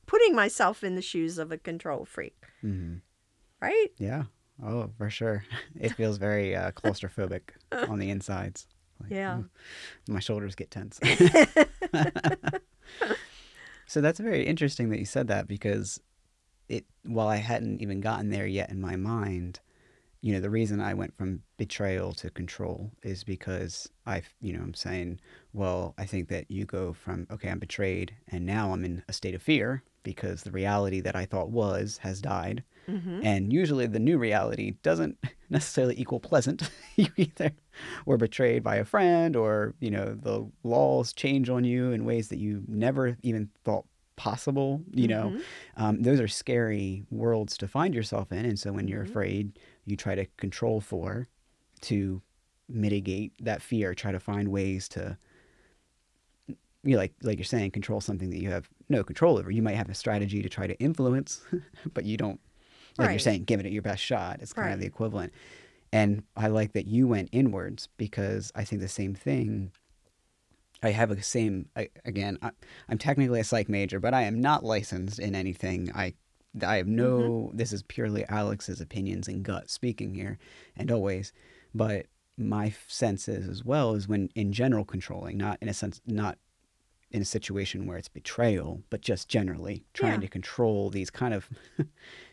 putting 0.06 0.34
myself 0.34 0.82
in 0.82 0.94
the 0.96 1.02
shoes 1.02 1.38
of 1.38 1.52
a 1.52 1.58
control 1.58 2.04
freak. 2.04 2.36
hmm 2.60 2.96
Right? 3.60 3.88
Yeah. 3.98 4.24
Oh, 4.62 4.90
for 4.98 5.10
sure. 5.10 5.44
It 5.80 5.92
feels 5.94 6.18
very 6.18 6.54
uh, 6.56 6.70
claustrophobic 6.72 7.42
on 7.90 7.98
the 7.98 8.10
insides. 8.10 8.66
Like, 9.00 9.10
Yeah. 9.10 9.38
"Ooh, 9.38 9.50
my 10.08 10.20
shoulders 10.20 10.54
get 10.54 10.70
tense. 10.70 11.00
so 13.86 14.00
that's 14.00 14.20
very 14.20 14.46
interesting 14.46 14.90
that 14.90 14.98
you 14.98 15.04
said 15.04 15.28
that 15.28 15.48
because 15.48 16.00
it 16.68 16.84
while 17.04 17.28
I 17.28 17.36
hadn't 17.36 17.82
even 17.82 18.00
gotten 18.00 18.30
there 18.30 18.46
yet 18.46 18.70
in 18.70 18.80
my 18.80 18.96
mind, 18.96 19.60
you 20.20 20.32
know, 20.32 20.40
the 20.40 20.50
reason 20.50 20.80
I 20.80 20.94
went 20.94 21.16
from 21.16 21.42
betrayal 21.56 22.12
to 22.14 22.30
control 22.30 22.92
is 23.02 23.24
because 23.24 23.88
I, 24.06 24.22
you 24.40 24.52
know, 24.52 24.60
I'm 24.60 24.74
saying, 24.74 25.20
well, 25.52 25.94
I 25.98 26.04
think 26.04 26.28
that 26.28 26.50
you 26.50 26.64
go 26.66 26.92
from 26.92 27.26
okay, 27.30 27.48
I'm 27.48 27.58
betrayed 27.58 28.14
and 28.28 28.46
now 28.46 28.72
I'm 28.72 28.84
in 28.84 29.02
a 29.08 29.12
state 29.12 29.34
of 29.34 29.42
fear 29.42 29.82
because 30.02 30.42
the 30.42 30.50
reality 30.50 31.00
that 31.00 31.16
I 31.16 31.26
thought 31.26 31.50
was 31.50 31.98
has 31.98 32.20
died. 32.20 32.62
Mm-hmm. 32.88 33.20
And 33.24 33.52
usually 33.52 33.86
the 33.86 33.98
new 33.98 34.18
reality 34.18 34.74
doesn't 34.82 35.18
necessarily 35.50 35.98
equal 36.00 36.20
pleasant. 36.20 36.70
you 36.96 37.06
either 37.16 37.52
were 38.06 38.16
betrayed 38.16 38.62
by 38.62 38.76
a 38.76 38.84
friend 38.84 39.36
or, 39.36 39.74
you 39.80 39.90
know, 39.90 40.14
the 40.14 40.50
laws 40.62 41.12
change 41.12 41.48
on 41.50 41.64
you 41.64 41.92
in 41.92 42.04
ways 42.04 42.28
that 42.28 42.38
you 42.38 42.62
never 42.68 43.16
even 43.22 43.50
thought 43.64 43.86
possible. 44.16 44.82
You 44.94 45.08
know, 45.08 45.30
Mhm. 45.34 45.42
um, 45.76 46.02
those 46.02 46.20
are 46.20 46.28
scary 46.28 47.04
worlds 47.10 47.56
to 47.58 47.68
find 47.68 47.94
yourself 47.94 48.30
in. 48.32 48.44
And 48.44 48.58
so 48.58 48.72
when 48.72 48.86
you're 48.88 49.04
Mhm. 49.04 49.08
afraid, 49.10 49.58
you 49.86 49.96
try 49.96 50.14
to 50.14 50.26
control 50.36 50.80
for 50.80 51.28
to 51.82 52.20
mitigate 52.68 53.32
that 53.42 53.62
fear, 53.62 53.94
try 53.94 54.12
to 54.12 54.20
find 54.20 54.48
ways 54.48 54.88
to 54.90 55.16
you 56.82 56.92
know, 56.92 56.96
like 56.98 57.12
like 57.22 57.36
you're 57.36 57.44
saying, 57.44 57.70
control 57.72 58.00
something 58.00 58.30
that 58.30 58.38
you 58.40 58.48
have 58.48 58.70
no 58.88 59.04
control 59.04 59.36
over. 59.38 59.50
You 59.50 59.60
might 59.62 59.76
have 59.76 59.90
a 59.90 59.94
strategy 59.94 60.40
to 60.42 60.48
try 60.48 60.66
to 60.66 60.74
influence, 60.78 61.42
but 61.94 62.04
you 62.06 62.16
don't 62.16 62.40
like 62.98 63.10
you're 63.10 63.18
saying, 63.18 63.44
giving 63.44 63.66
it 63.66 63.72
your 63.72 63.82
best 63.82 64.02
shot. 64.02 64.40
It's 64.40 64.52
kind 64.52 64.72
of 64.72 64.80
the 64.80 64.86
equivalent. 64.86 65.32
And 65.92 66.22
I 66.36 66.48
like 66.48 66.72
that 66.72 66.86
you 66.86 67.08
went 67.08 67.30
inwards 67.32 67.88
because 67.96 68.52
I 68.54 68.64
think 68.64 68.80
the 68.80 68.88
same 68.88 69.14
thing. 69.14 69.72
I 70.82 70.90
have 70.90 71.10
a 71.10 71.22
same 71.22 71.68
I, 71.76 71.88
again. 72.04 72.38
I, 72.40 72.50
I'm 72.88 72.98
technically 72.98 73.40
a 73.40 73.44
psych 73.44 73.68
major, 73.68 74.00
but 74.00 74.14
I 74.14 74.22
am 74.22 74.40
not 74.40 74.64
licensed 74.64 75.18
in 75.18 75.34
anything. 75.34 75.90
I 75.94 76.14
I 76.64 76.76
have 76.76 76.86
no. 76.86 77.18
Mm-hmm. 77.18 77.56
This 77.56 77.72
is 77.72 77.82
purely 77.82 78.24
Alex's 78.28 78.80
opinions 78.80 79.28
and 79.28 79.42
gut 79.42 79.70
speaking 79.70 80.14
here, 80.14 80.38
and 80.76 80.90
always. 80.90 81.32
But 81.74 82.06
my 82.36 82.72
sense 82.88 83.28
is 83.28 83.48
as 83.48 83.64
well 83.64 83.94
is 83.94 84.08
when 84.08 84.30
in 84.34 84.52
general 84.52 84.84
controlling, 84.84 85.36
not 85.36 85.58
in 85.60 85.68
a 85.68 85.74
sense, 85.74 86.00
not 86.06 86.38
in 87.10 87.22
a 87.22 87.24
situation 87.24 87.86
where 87.86 87.98
it's 87.98 88.08
betrayal, 88.08 88.82
but 88.88 89.00
just 89.00 89.28
generally 89.28 89.84
trying 89.94 90.14
Yeah. 90.14 90.20
to 90.20 90.28
control 90.28 90.90
these 90.90 91.10
kind 91.10 91.34
of 91.34 91.48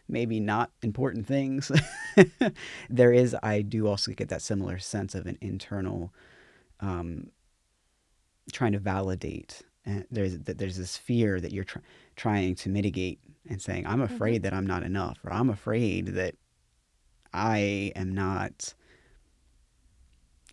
maybe 0.08 0.40
not 0.40 0.72
important 0.84 1.26
things. 1.26 1.72
there 2.90 3.12
is, 3.12 3.36
I 3.42 3.62
do 3.64 3.88
also 3.88 4.12
get 4.12 4.30
that 4.30 4.42
similar 4.42 4.78
sense 4.80 5.16
of 5.16 5.26
an 5.26 5.38
internal 5.42 6.14
um, 6.80 7.32
trying 8.54 8.74
to 8.74 8.80
validate. 8.80 9.64
And 9.86 10.06
there's 10.12 10.38
that 10.40 10.58
there's 10.58 10.78
this 10.78 10.98
fear 10.98 11.40
that 11.40 11.52
you're 11.54 11.64
tr- 11.64 11.80
trying 12.16 12.56
to 12.56 12.70
mitigate 12.70 13.20
and 13.50 13.62
saying, 13.62 13.88
"I'm 13.88 14.02
afraid 14.02 14.44
that 14.44 14.54
I'm 14.54 14.68
not 14.68 14.84
enough," 14.84 15.18
or 15.24 15.32
"I'm 15.32 15.50
afraid 15.50 16.08
that 16.08 16.36
I 17.34 17.94
am 17.96 18.14
not 18.14 18.74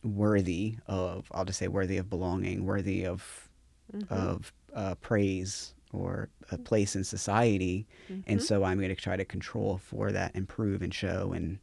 worthy 0.02 0.76
of." 0.86 1.26
I'll 1.32 1.44
just 1.44 1.58
say 1.58 1.68
worthy 1.68 1.96
of 1.98 2.08
belonging, 2.08 2.64
worthy 2.64 3.04
of 3.04 3.43
Mhm. 3.92 4.10
of 4.10 4.52
uh, 4.72 4.94
praise 4.96 5.74
or 5.92 6.28
a 6.50 6.58
place 6.58 6.96
in 6.96 7.04
society, 7.04 7.86
and 8.26 8.40
Mhm. 8.40 8.42
so 8.42 8.64
I'm 8.64 8.78
going 8.78 8.88
to 8.94 9.00
try 9.00 9.16
to 9.16 9.24
control 9.24 9.78
for 9.78 10.10
that, 10.12 10.34
improve 10.34 10.82
and 10.82 10.92
show, 10.92 11.32
and 11.32 11.58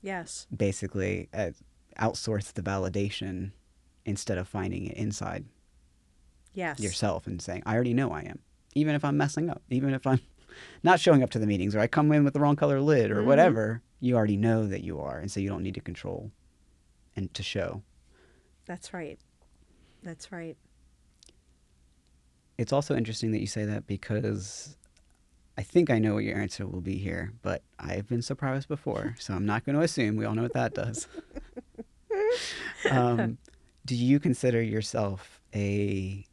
Yes. 0.00 0.46
basically 0.54 1.28
uh, 1.34 1.50
outsource 1.98 2.52
the 2.52 2.62
validation 2.62 3.52
instead 4.04 4.38
of 4.38 4.48
finding 4.48 4.86
it 4.86 4.96
inside 4.96 5.44
Yes. 6.54 6.80
yourself 6.80 7.26
and 7.26 7.40
saying, 7.42 7.62
"I 7.66 7.74
already 7.74 7.92
know 7.94 8.12
I 8.12 8.22
am," 8.22 8.38
even 8.74 8.94
if 8.94 9.04
I'm 9.04 9.16
messing 9.16 9.50
up, 9.50 9.62
even 9.68 9.92
if 9.92 10.06
I'm 10.06 10.20
not 10.82 11.00
showing 11.00 11.22
up 11.22 11.30
to 11.30 11.38
the 11.38 11.46
meetings 11.46 11.74
or 11.76 11.80
I 11.80 11.86
come 11.86 12.10
in 12.12 12.24
with 12.24 12.32
the 12.32 12.40
wrong 12.40 12.56
color 12.56 12.80
lid 12.80 13.10
or 13.10 13.22
Mhm. 13.22 13.26
whatever. 13.26 13.82
You 14.00 14.16
already 14.16 14.36
know 14.36 14.66
that 14.66 14.82
you 14.82 15.00
are, 15.00 15.18
and 15.18 15.30
so 15.30 15.40
you 15.40 15.48
don't 15.48 15.62
need 15.62 15.74
to 15.74 15.80
control 15.80 16.30
and 17.14 17.32
to 17.34 17.42
show. 17.42 17.82
That's 18.66 18.92
right. 18.94 19.18
That's 20.02 20.30
right. 20.32 20.56
It's 22.58 22.72
also 22.72 22.96
interesting 22.96 23.32
that 23.32 23.40
you 23.40 23.46
say 23.46 23.64
that 23.64 23.86
because 23.86 24.76
I 25.58 25.62
think 25.62 25.90
I 25.90 25.98
know 25.98 26.14
what 26.14 26.24
your 26.24 26.38
answer 26.38 26.66
will 26.66 26.80
be 26.80 26.96
here, 26.96 27.32
but 27.42 27.62
I've 27.78 28.08
been 28.08 28.22
surprised 28.22 28.68
before, 28.68 29.14
so 29.18 29.34
I'm 29.34 29.46
not 29.46 29.64
going 29.64 29.76
to 29.76 29.82
assume. 29.82 30.16
We 30.16 30.24
all 30.24 30.34
know 30.34 30.42
what 30.42 30.52
that 30.54 30.74
does. 30.74 31.06
um, 32.90 33.38
do 33.84 33.94
you 33.94 34.18
consider 34.20 34.62
yourself 34.62 35.40
a 35.54 36.24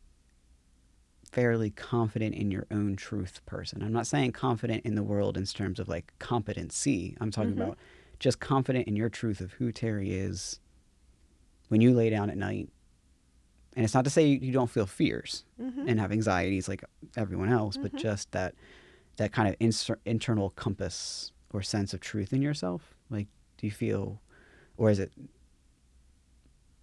fairly 1.30 1.72
confident 1.72 2.36
in 2.36 2.52
your 2.52 2.66
own 2.72 2.96
truth 2.96 3.42
person? 3.46 3.82
I'm 3.82 3.94
not 3.94 4.08
saying 4.08 4.32
confident 4.34 4.86
in 4.86 4.96
the 4.96 5.04
world 5.04 5.38
in 5.38 5.46
terms 5.46 5.80
of 5.80 5.88
like 5.88 6.14
competency. 6.20 7.18
I'm 7.20 7.32
talking 7.32 7.52
Mhm. 7.56 7.64
about 7.64 7.78
just 8.20 8.40
confident 8.40 8.88
in 8.88 8.96
your 8.96 9.10
truth 9.10 9.42
of 9.42 9.54
who 9.54 9.72
Terry 9.72 10.12
is 10.14 10.60
when 11.70 11.82
you 11.82 11.94
lay 11.94 12.10
down 12.10 12.30
at 12.30 12.38
night. 12.38 12.70
And 13.76 13.84
it's 13.84 13.94
not 13.94 14.04
to 14.04 14.10
say 14.12 14.26
you 14.28 14.52
don't 14.52 14.70
feel 14.70 14.86
fears 14.86 15.46
hmm 15.58 15.88
and 15.88 16.00
have 16.00 16.12
anxieties 16.12 16.68
like 16.68 16.84
everyone 17.18 17.50
else, 17.52 17.76
but 17.78 17.92
Mhm. 17.94 18.00
just 18.00 18.32
that 18.32 18.54
that 19.18 19.32
kind 19.32 19.48
of 19.50 19.58
inser- 19.60 19.98
internal 20.06 20.50
compass 20.52 21.32
or 21.52 21.62
sense 21.62 21.94
of 21.94 22.00
truth 22.00 22.34
in 22.34 22.42
yourself. 22.42 22.96
Like, 23.10 23.28
do 23.58 23.68
you 23.68 23.72
feel, 23.72 24.22
or 24.78 24.90
is 24.90 25.00
it 25.00 25.12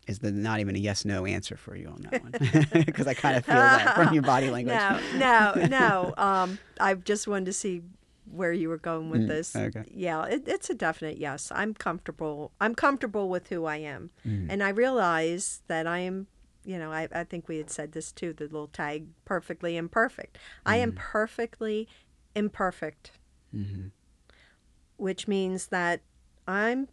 is 0.06 0.18
the 0.20 0.32
not 0.32 0.60
even 0.60 0.74
a 0.74 0.78
yes 0.78 1.04
no 1.04 1.24
answer 1.26 1.56
for 1.56 1.76
you 1.76 1.88
on 1.88 2.02
that 2.02 2.22
one? 2.22 2.34
Because 2.86 3.06
I 3.06 3.14
kind 3.14 3.36
of 3.36 3.44
feel 3.44 3.56
that 3.68 3.94
from 3.94 4.12
your 4.14 4.22
body 4.22 4.50
language. 4.56 4.76
No, 4.78 5.00
no, 5.16 5.66
no. 5.68 6.14
Um, 6.18 6.58
I 6.80 6.94
just 6.94 7.28
wanted 7.28 7.46
to 7.46 7.52
see 7.52 7.82
where 8.30 8.52
you 8.52 8.68
were 8.68 8.78
going 8.78 9.10
with 9.10 9.22
Mm, 9.22 9.28
this. 9.28 9.56
okay. 9.56 9.84
Yeah, 9.92 10.24
it, 10.26 10.46
it's 10.48 10.70
a 10.70 10.74
definite 10.74 11.18
yes. 11.18 11.50
I'm 11.54 11.74
comfortable. 11.74 12.52
I'm 12.60 12.74
comfortable 12.74 13.28
with 13.28 13.48
who 13.48 13.64
I 13.66 13.76
am, 13.76 14.10
Mm. 14.26 14.46
and 14.48 14.62
I 14.62 14.70
realize 14.70 15.62
that 15.68 15.86
I 15.86 15.98
am. 16.00 16.26
You 16.64 16.78
know, 16.78 16.92
I, 16.92 17.08
I 17.12 17.24
think 17.24 17.48
we 17.48 17.56
had 17.56 17.70
said 17.70 17.92
this 17.92 18.12
too. 18.12 18.32
The 18.32 18.44
little 18.44 18.68
tag, 18.68 19.06
perfectly 19.24 19.76
imperfect. 19.76 20.38
I 20.66 20.76
am 20.76 20.92
Mm. 20.92 20.96
perfectly 20.96 21.88
imperfect, 22.34 23.12
hmm 23.50 23.88
which 24.96 25.26
means 25.26 25.68
that 25.68 26.00
I'm. 26.46 26.88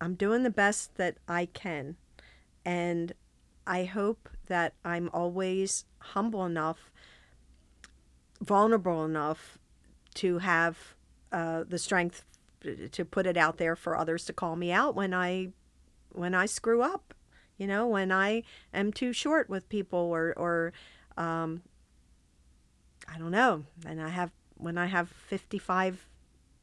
I'm 0.00 0.14
doing 0.14 0.44
the 0.44 0.50
best 0.50 0.94
that 0.94 1.16
I 1.28 1.46
can, 1.46 1.96
and 2.64 3.12
I 3.66 3.84
hope 3.84 4.28
that 4.46 4.74
I'm 4.84 5.10
always 5.12 5.84
humble 5.98 6.46
enough, 6.46 6.92
vulnerable 8.40 9.04
enough 9.04 9.58
to 10.14 10.38
have 10.38 10.94
uh, 11.32 11.64
the 11.68 11.78
strength 11.78 12.24
to 12.92 13.04
put 13.04 13.26
it 13.26 13.36
out 13.36 13.58
there 13.58 13.76
for 13.76 13.96
others 13.96 14.24
to 14.26 14.32
call 14.32 14.56
me 14.56 14.72
out 14.72 14.94
when 14.94 15.12
I 15.12 15.48
when 16.10 16.34
I 16.34 16.46
screw 16.46 16.80
up, 16.82 17.12
you 17.58 17.66
know, 17.66 17.86
when 17.86 18.10
I 18.10 18.42
am 18.72 18.92
too 18.92 19.12
short 19.12 19.50
with 19.50 19.68
people 19.68 19.98
or 19.98 20.32
or 20.36 20.72
um, 21.16 21.62
I 23.12 23.18
don't 23.18 23.30
know, 23.32 23.64
and 23.84 24.00
I 24.00 24.08
have 24.08 24.30
when 24.56 24.78
I 24.78 24.86
have 24.86 25.08
55 25.08 26.06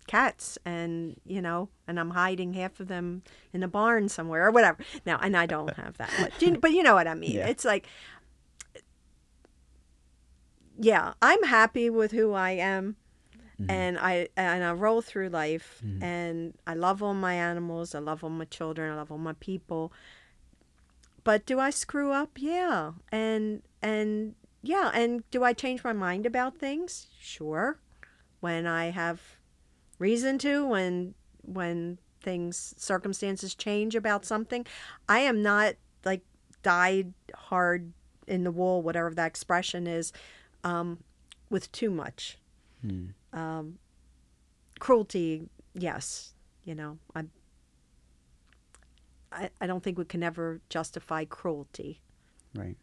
cats 0.07 0.57
and 0.63 1.19
you 1.25 1.41
know 1.41 1.67
and 1.87 1.99
i'm 1.99 2.11
hiding 2.11 2.53
half 2.53 2.79
of 2.79 2.87
them 2.87 3.23
in 3.51 3.63
a 3.63 3.67
barn 3.67 4.07
somewhere 4.07 4.45
or 4.45 4.51
whatever 4.51 4.77
now 5.03 5.17
and 5.19 5.35
i 5.35 5.47
don't 5.47 5.73
have 5.77 5.97
that 5.97 6.13
much 6.19 6.31
but 6.61 6.71
you 6.71 6.83
know 6.83 6.93
what 6.93 7.07
i 7.07 7.15
mean 7.15 7.31
Yeah. 7.37 7.47
it's 7.47 7.65
like 7.65 7.87
yeah 10.79 11.13
i'm 11.23 11.41
happy 11.43 11.89
with 11.89 12.11
who 12.11 12.33
i 12.33 12.51
am 12.51 12.97
Mhm. 13.59 13.71
and 13.71 13.97
i 13.99 14.27
and 14.37 14.63
i 14.63 14.71
roll 14.73 15.01
through 15.01 15.29
life 15.29 15.81
Mhm. 15.83 16.03
and 16.03 16.53
i 16.67 16.73
love 16.75 17.01
all 17.01 17.15
my 17.15 17.33
animals 17.33 17.95
i 17.95 17.99
love 17.99 18.23
all 18.23 18.29
my 18.29 18.45
children 18.45 18.91
i 18.91 18.95
love 18.95 19.11
all 19.11 19.17
my 19.17 19.33
people 19.39 19.91
but 21.25 21.45
do 21.45 21.59
i 21.59 21.69
screw 21.69 22.13
up? 22.13 22.37
Yeah. 22.37 22.93
And 23.11 23.63
and 23.81 24.35
yeah 24.63 24.89
and 24.93 25.29
do 25.29 25.43
i 25.43 25.51
change 25.51 25.83
my 25.83 25.91
mind 25.91 26.25
about 26.25 26.57
things? 26.57 27.07
Sure. 27.19 27.79
When 28.39 28.65
i 28.65 28.91
have 28.91 29.19
reason 29.99 30.37
to 30.39 30.65
when 30.65 31.15
when 31.41 31.97
things 32.21 32.73
circumstances 32.77 33.53
change 33.53 33.95
about 33.95 34.25
something. 34.25 34.65
I 35.07 35.19
am 35.19 35.43
not 35.43 35.75
like 36.03 36.23
dyed 36.63 37.13
hard 37.35 37.91
in 38.27 38.43
the 38.43 38.51
wool 38.51 38.81
whatever 38.81 39.13
that 39.13 39.27
expression 39.27 39.85
is 39.85 40.11
um, 40.63 40.99
with 41.49 41.71
too 41.71 41.91
much. 41.91 42.37
Mm. 42.85 43.13
um, 43.33 43.79
cruelty 44.79 45.49
yes 45.73 46.33
you 46.65 46.75
know 46.75 46.99
i 47.15 47.23
I, 49.35 49.49
I 49.61 49.67
don't 49.67 49.83
think 49.83 49.97
we 49.97 50.05
can 50.05 50.23
ever 50.23 50.61
justify 50.69 51.25
cruelty 51.25 52.01
Right. 52.55 52.77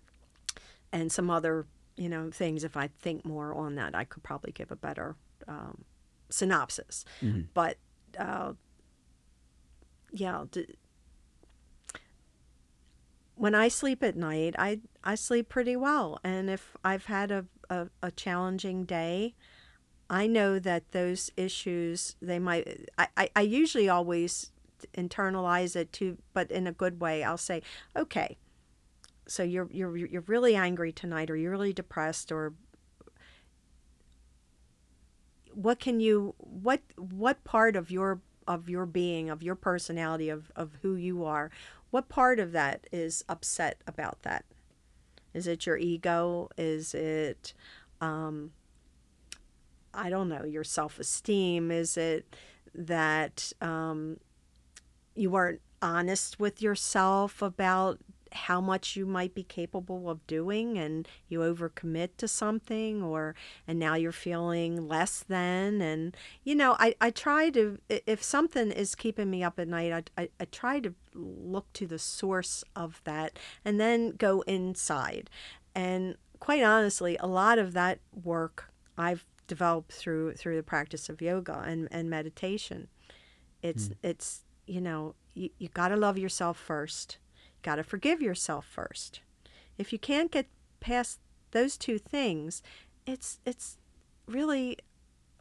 and 0.93 1.11
some 1.11 1.31
other 1.31 1.67
you 1.97 2.09
know 2.09 2.31
things 2.31 2.63
if 2.65 2.77
i 2.77 2.89
think 3.01 3.25
more 3.25 3.55
on 3.55 3.75
that 3.77 3.95
i 3.95 4.05
could 4.05 4.23
probably 4.23 4.53
give 4.53 4.71
a 4.71 4.77
better 4.77 5.17
um, 5.49 5.85
synopsis 6.31 7.05
Mhm. 7.23 7.47
but 7.55 7.77
uh, 8.19 8.53
yeah 10.13 10.45
d- 10.51 10.75
when 13.35 13.55
i 13.55 13.69
sleep 13.69 14.03
at 14.03 14.17
night 14.17 14.55
i 14.59 14.81
i 15.05 15.15
sleep 15.15 15.49
pretty 15.49 15.77
well 15.77 16.19
and 16.23 16.49
if 16.51 16.77
i've 16.85 17.07
had 17.07 17.31
a, 17.31 17.45
a, 17.71 17.89
a 18.03 18.11
challenging 18.11 18.85
day 18.85 19.35
i 20.11 20.27
know 20.27 20.59
that 20.59 20.91
those 20.93 21.31
issues 21.37 22.17
they 22.21 22.39
might 22.39 22.87
I, 22.99 23.09
I, 23.17 23.31
I 23.37 23.41
usually 23.43 23.89
always 23.89 24.51
internalize 24.95 25.77
it 25.77 25.93
too 25.93 26.19
but 26.33 26.51
in 26.51 26.67
a 26.67 26.73
good 26.73 27.01
way 27.01 27.23
i'll 27.23 27.37
say 27.37 27.63
okay 27.97 28.37
so 29.27 29.43
you're 29.43 29.69
you're 29.71 29.97
you're 29.97 30.25
really 30.27 30.55
angry 30.55 30.93
tonight 30.93 31.31
or 31.31 31.37
you're 31.37 31.51
really 31.53 31.73
depressed 31.73 32.33
or 32.33 32.53
what 35.55 35.79
can 35.79 36.01
you 36.01 36.35
what 36.39 36.81
what 36.97 37.43
part 37.45 37.77
of 37.77 37.91
your 37.91 38.21
of 38.49 38.69
your 38.69 38.87
being 38.87 39.31
of 39.31 39.43
your 39.43 39.55
personality 39.55 40.29
of 40.29 40.51
of 40.57 40.79
who 40.83 40.97
you 40.97 41.25
are 41.25 41.51
what 41.93 42.09
part 42.09 42.41
of 42.41 42.53
that 42.53 42.87
is 42.91 43.23
upset 43.29 43.83
about 43.87 44.23
that? 44.23 44.47
Is 45.35 45.47
it 45.47 45.67
your 45.67 45.77
ego? 45.77 46.49
Is 46.57 46.95
it 46.95 47.53
um 48.01 48.51
i 49.95 50.09
don't 50.09 50.29
know 50.31 50.45
your 50.45 50.65
self-esteem? 50.65 51.71
Is 51.71 51.97
it 51.99 52.35
that 52.75 53.53
um 53.61 54.17
you 55.15 55.31
weren't 55.31 55.61
honest 55.81 56.39
with 56.39 56.63
yourself 56.63 57.43
about 57.43 57.99
how 58.35 58.63
much 58.63 58.97
you 58.97 59.05
might 59.05 59.35
be 59.35 59.43
capable 59.43 60.09
of 60.09 60.27
doing 60.27 60.79
and 60.79 61.07
you 61.29 61.41
overcommit 61.41 62.11
to 62.17 62.27
something 62.27 63.03
or 63.03 63.35
and 63.69 63.79
now 63.79 63.95
you're 63.95 64.11
feeling 64.11 64.89
less 64.89 65.23
than 65.29 65.83
and 65.83 66.17
you 66.43 66.55
know 66.55 66.75
i, 66.79 66.95
I 66.99 67.11
try 67.11 67.51
to 67.51 67.79
if 67.91 68.23
something 68.23 68.71
is 68.71 68.95
keeping 68.95 69.29
me 69.29 69.43
up 69.43 69.59
at 69.59 69.69
night 69.69 69.93
I, 70.17 70.23
I, 70.23 70.29
I 70.41 70.45
try 70.47 70.81
to 70.81 70.95
look 71.15 71.71
to 71.75 71.87
the 71.87 71.99
source 71.99 72.65
of 72.75 73.03
that 73.05 73.39
and 73.67 73.79
then 73.79 74.13
go 74.13 74.41
inside. 74.43 75.29
And 75.75 76.17
quite 76.41 76.63
honestly 76.63 77.19
a 77.21 77.27
lot 77.27 77.59
of 77.59 77.75
that 77.75 78.01
work 78.25 78.71
i've 78.97 79.27
developed 79.47 79.93
through 79.93 80.33
through 80.33 80.57
the 80.57 80.63
practice 80.63 81.11
of 81.11 81.21
yoga 81.21 81.63
and, 81.67 81.87
and 81.91 82.09
meditation. 82.09 82.89
It's 83.63 83.89
hmm. 83.89 83.93
it's 84.03 84.45
you 84.73 84.81
know 84.81 85.15
you, 85.35 85.49
you 85.59 85.69
got 85.69 85.89
to 85.89 85.97
love 85.97 86.17
yourself 86.19 86.57
first. 86.59 87.19
Got 87.63 87.77
to 87.77 87.85
forgive 87.85 88.21
yourself 88.23 88.65
first. 88.67 89.21
If 89.79 89.93
you 89.93 89.99
can't 89.99 90.31
get 90.31 90.47
past 90.81 91.21
those 91.53 91.77
two 91.77 91.99
things 91.99 92.63
it's 93.07 93.39
it's 93.45 93.77
really 94.27 94.79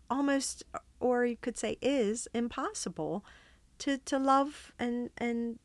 almost 0.10 0.64
or 1.00 1.26
you 1.26 1.38
could 1.46 1.58
say 1.58 1.78
is 1.82 2.28
impossible 2.34 3.24
to 3.78 3.98
to 4.00 4.18
love 4.20 4.72
and 4.78 5.10
and 5.18 5.58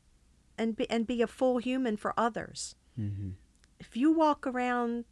and 0.57 0.75
be 0.75 0.89
and 0.89 1.05
be 1.05 1.21
a 1.21 1.27
full 1.27 1.57
human 1.57 1.97
for 1.97 2.13
others. 2.17 2.75
Mhm. 2.99 3.33
if 3.79 3.95
you 3.95 4.11
walk 4.11 4.47
around 4.47 5.05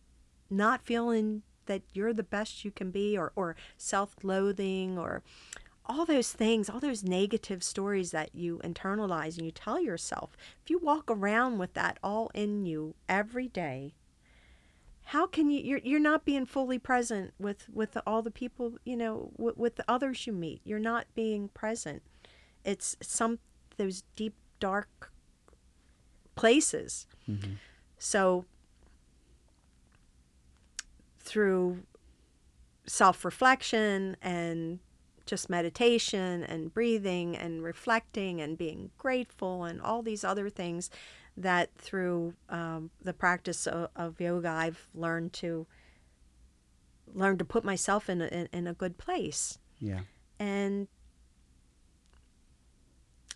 not 0.49 0.81
feeling 0.81 1.43
that 1.67 1.81
you're 1.93 2.13
the 2.13 2.23
best 2.37 2.63
you 2.65 2.71
can 2.71 2.89
be 2.91 3.17
or, 3.17 3.31
or 3.35 3.55
self-loathing 3.77 4.97
or 4.97 5.21
all 5.87 6.05
those 6.05 6.31
things 6.31 6.69
all 6.69 6.79
those 6.79 7.03
negative 7.03 7.63
stories 7.63 8.11
that 8.11 8.33
you 8.33 8.59
internalize 8.63 9.37
and 9.37 9.45
you 9.45 9.51
tell 9.51 9.79
yourself 9.79 10.35
if 10.63 10.69
you 10.69 10.79
walk 10.79 11.09
around 11.09 11.57
with 11.57 11.73
that 11.73 11.97
all 12.03 12.31
in 12.33 12.65
you 12.65 12.95
every 13.07 13.47
day 13.47 13.93
how 15.05 15.27
can 15.27 15.49
you 15.49 15.61
you're, 15.61 15.79
you're 15.83 15.99
not 15.99 16.25
being 16.25 16.45
fully 16.45 16.79
present 16.79 17.33
with 17.39 17.67
with 17.71 17.91
the, 17.91 18.03
all 18.07 18.21
the 18.21 18.31
people 18.31 18.77
you 18.85 18.97
know 18.97 19.31
with, 19.37 19.55
with 19.55 19.75
the 19.75 19.85
others 19.87 20.25
you 20.25 20.33
meet. 20.33 20.61
You're 20.63 20.79
not 20.79 21.05
being 21.13 21.49
present. 21.49 22.01
It's 22.63 22.97
some 23.01 23.39
those 23.77 24.03
deep 24.15 24.33
dark 24.59 25.11
places. 26.35 27.07
Mm-hmm. 27.29 27.53
so 27.97 28.45
through 31.19 31.83
self-reflection 32.85 34.15
and 34.21 34.79
just 35.25 35.49
meditation 35.49 36.43
and 36.43 36.73
breathing 36.73 37.35
and 37.35 37.63
reflecting 37.63 38.41
and 38.41 38.57
being 38.57 38.91
grateful 38.97 39.63
and 39.63 39.81
all 39.81 40.01
these 40.01 40.23
other 40.23 40.49
things 40.49 40.89
that 41.37 41.69
through 41.77 42.33
um, 42.49 42.89
the 43.03 43.13
practice 43.13 43.67
of, 43.67 43.89
of 43.95 44.21
yoga 44.21 44.49
I've 44.49 44.87
learned 44.93 45.33
to 45.33 45.67
learn 47.13 47.37
to 47.37 47.45
put 47.45 47.63
myself 47.63 48.09
in 48.09 48.21
a, 48.21 48.25
in, 48.27 48.49
in 48.53 48.67
a 48.67 48.73
good 48.73 48.97
place 48.97 49.57
Yeah. 49.79 50.01
and 50.39 50.87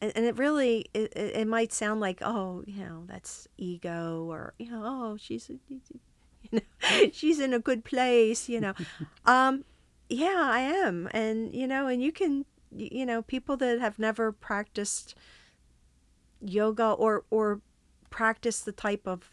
and 0.02 0.14
it 0.26 0.38
really 0.38 0.86
it, 0.94 1.12
it 1.16 1.48
might 1.48 1.74
sound 1.74 2.00
like 2.00 2.20
oh 2.22 2.64
you 2.66 2.84
know 2.84 3.04
that's 3.08 3.48
ego 3.58 4.26
or 4.30 4.54
you 4.58 4.72
know 4.72 4.82
oh 4.86 5.18
she's 5.18 5.50
you 5.70 5.82
know 6.54 7.10
she's 7.12 7.40
in 7.40 7.54
a 7.54 7.60
good 7.60 7.84
place 7.84 8.48
you 8.48 8.62
know 8.62 8.74
um 9.26 9.66
yeah 10.10 10.50
i 10.52 10.60
am 10.60 11.08
and 11.12 11.54
you 11.54 11.68
know 11.68 11.88
and 11.88 12.02
you 12.02 12.12
can 12.12 12.46
you 12.76 13.06
know 13.06 13.22
people 13.22 13.56
that 13.58 13.80
have 13.80 13.98
never 14.00 14.32
practiced 14.32 15.16
yoga 16.42 16.92
or 16.92 17.24
or 17.30 17.62
practice 18.10 18.60
the 18.62 18.72
type 18.72 19.08
of 19.08 19.32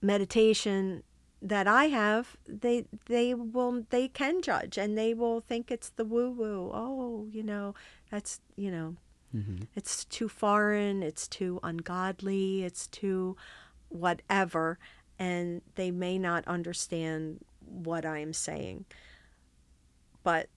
meditation 0.00 1.02
that 1.40 1.66
I 1.66 1.86
have, 1.86 2.36
they 2.46 2.86
they 3.06 3.34
will 3.34 3.84
they 3.90 4.08
can 4.08 4.42
judge 4.42 4.78
and 4.78 4.96
they 4.96 5.12
will 5.12 5.40
think 5.40 5.70
it's 5.70 5.90
the 5.90 6.04
woo 6.04 6.30
woo. 6.30 6.70
Oh, 6.72 7.26
you 7.30 7.42
know, 7.42 7.74
that's 8.10 8.40
you 8.56 8.70
know, 8.70 8.96
Mm-hmm. 9.34 9.62
it's 9.74 10.04
too 10.04 10.28
foreign, 10.28 11.02
it's 11.02 11.26
too 11.26 11.58
ungodly, 11.62 12.64
it's 12.64 12.86
too 12.86 13.34
whatever, 13.88 14.78
and 15.18 15.62
they 15.74 15.90
may 15.90 16.18
not 16.18 16.46
understand 16.46 17.42
what 17.66 18.04
I'm 18.04 18.32
saying. 18.32 18.84
But 20.22 20.48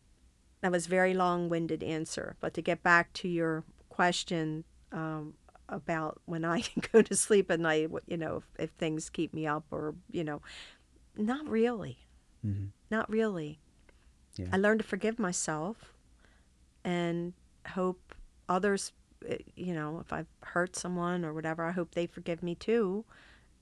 that 0.61 0.71
was 0.71 0.87
very 0.87 1.13
long-winded 1.13 1.83
answer. 1.83 2.35
But 2.39 2.53
to 2.55 2.61
get 2.61 2.83
back 2.83 3.13
to 3.13 3.27
your 3.27 3.63
question 3.89 4.63
um, 4.91 5.33
about 5.69 6.21
when 6.25 6.45
I 6.45 6.61
can 6.67 6.83
go 6.91 7.01
to 7.01 7.15
sleep 7.15 7.49
at 7.51 7.59
night, 7.59 7.89
you 8.07 8.17
know, 8.17 8.37
if, 8.37 8.63
if 8.63 8.69
things 8.71 9.09
keep 9.09 9.33
me 9.33 9.47
up 9.47 9.65
or 9.71 9.95
you 10.11 10.23
know, 10.23 10.41
not 11.17 11.47
really, 11.47 11.99
Mm-hmm. 12.45 12.65
not 12.91 13.09
really. 13.09 13.59
Yeah. 14.35 14.47
I 14.53 14.57
learned 14.57 14.81
to 14.81 14.85
forgive 14.85 15.17
myself 15.17 15.93
and 16.83 17.33
hope 17.69 18.13
others, 18.47 18.91
eh, 19.27 19.37
you 19.55 19.73
know, 19.73 19.99
if 19.99 20.13
I've 20.13 20.27
hurt 20.43 20.75
someone 20.75 21.25
or 21.25 21.33
whatever, 21.33 21.63
I 21.65 21.71
hope 21.71 21.95
they 21.95 22.05
forgive 22.05 22.43
me 22.43 22.53
too, 22.53 23.03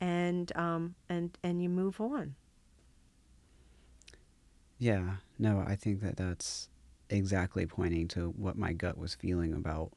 and 0.01 0.51
um 0.57 0.95
and 1.07 1.37
and 1.43 1.61
you 1.63 1.69
move 1.69 2.01
on. 2.01 2.35
Yeah, 4.77 5.17
no, 5.39 5.59
I 5.65 5.75
think 5.75 6.01
that 6.01 6.17
that's 6.17 6.69
exactly 7.09 7.65
pointing 7.65 8.07
to 8.09 8.29
what 8.31 8.57
my 8.57 8.73
gut 8.73 8.97
was 8.97 9.15
feeling 9.15 9.53
about, 9.53 9.91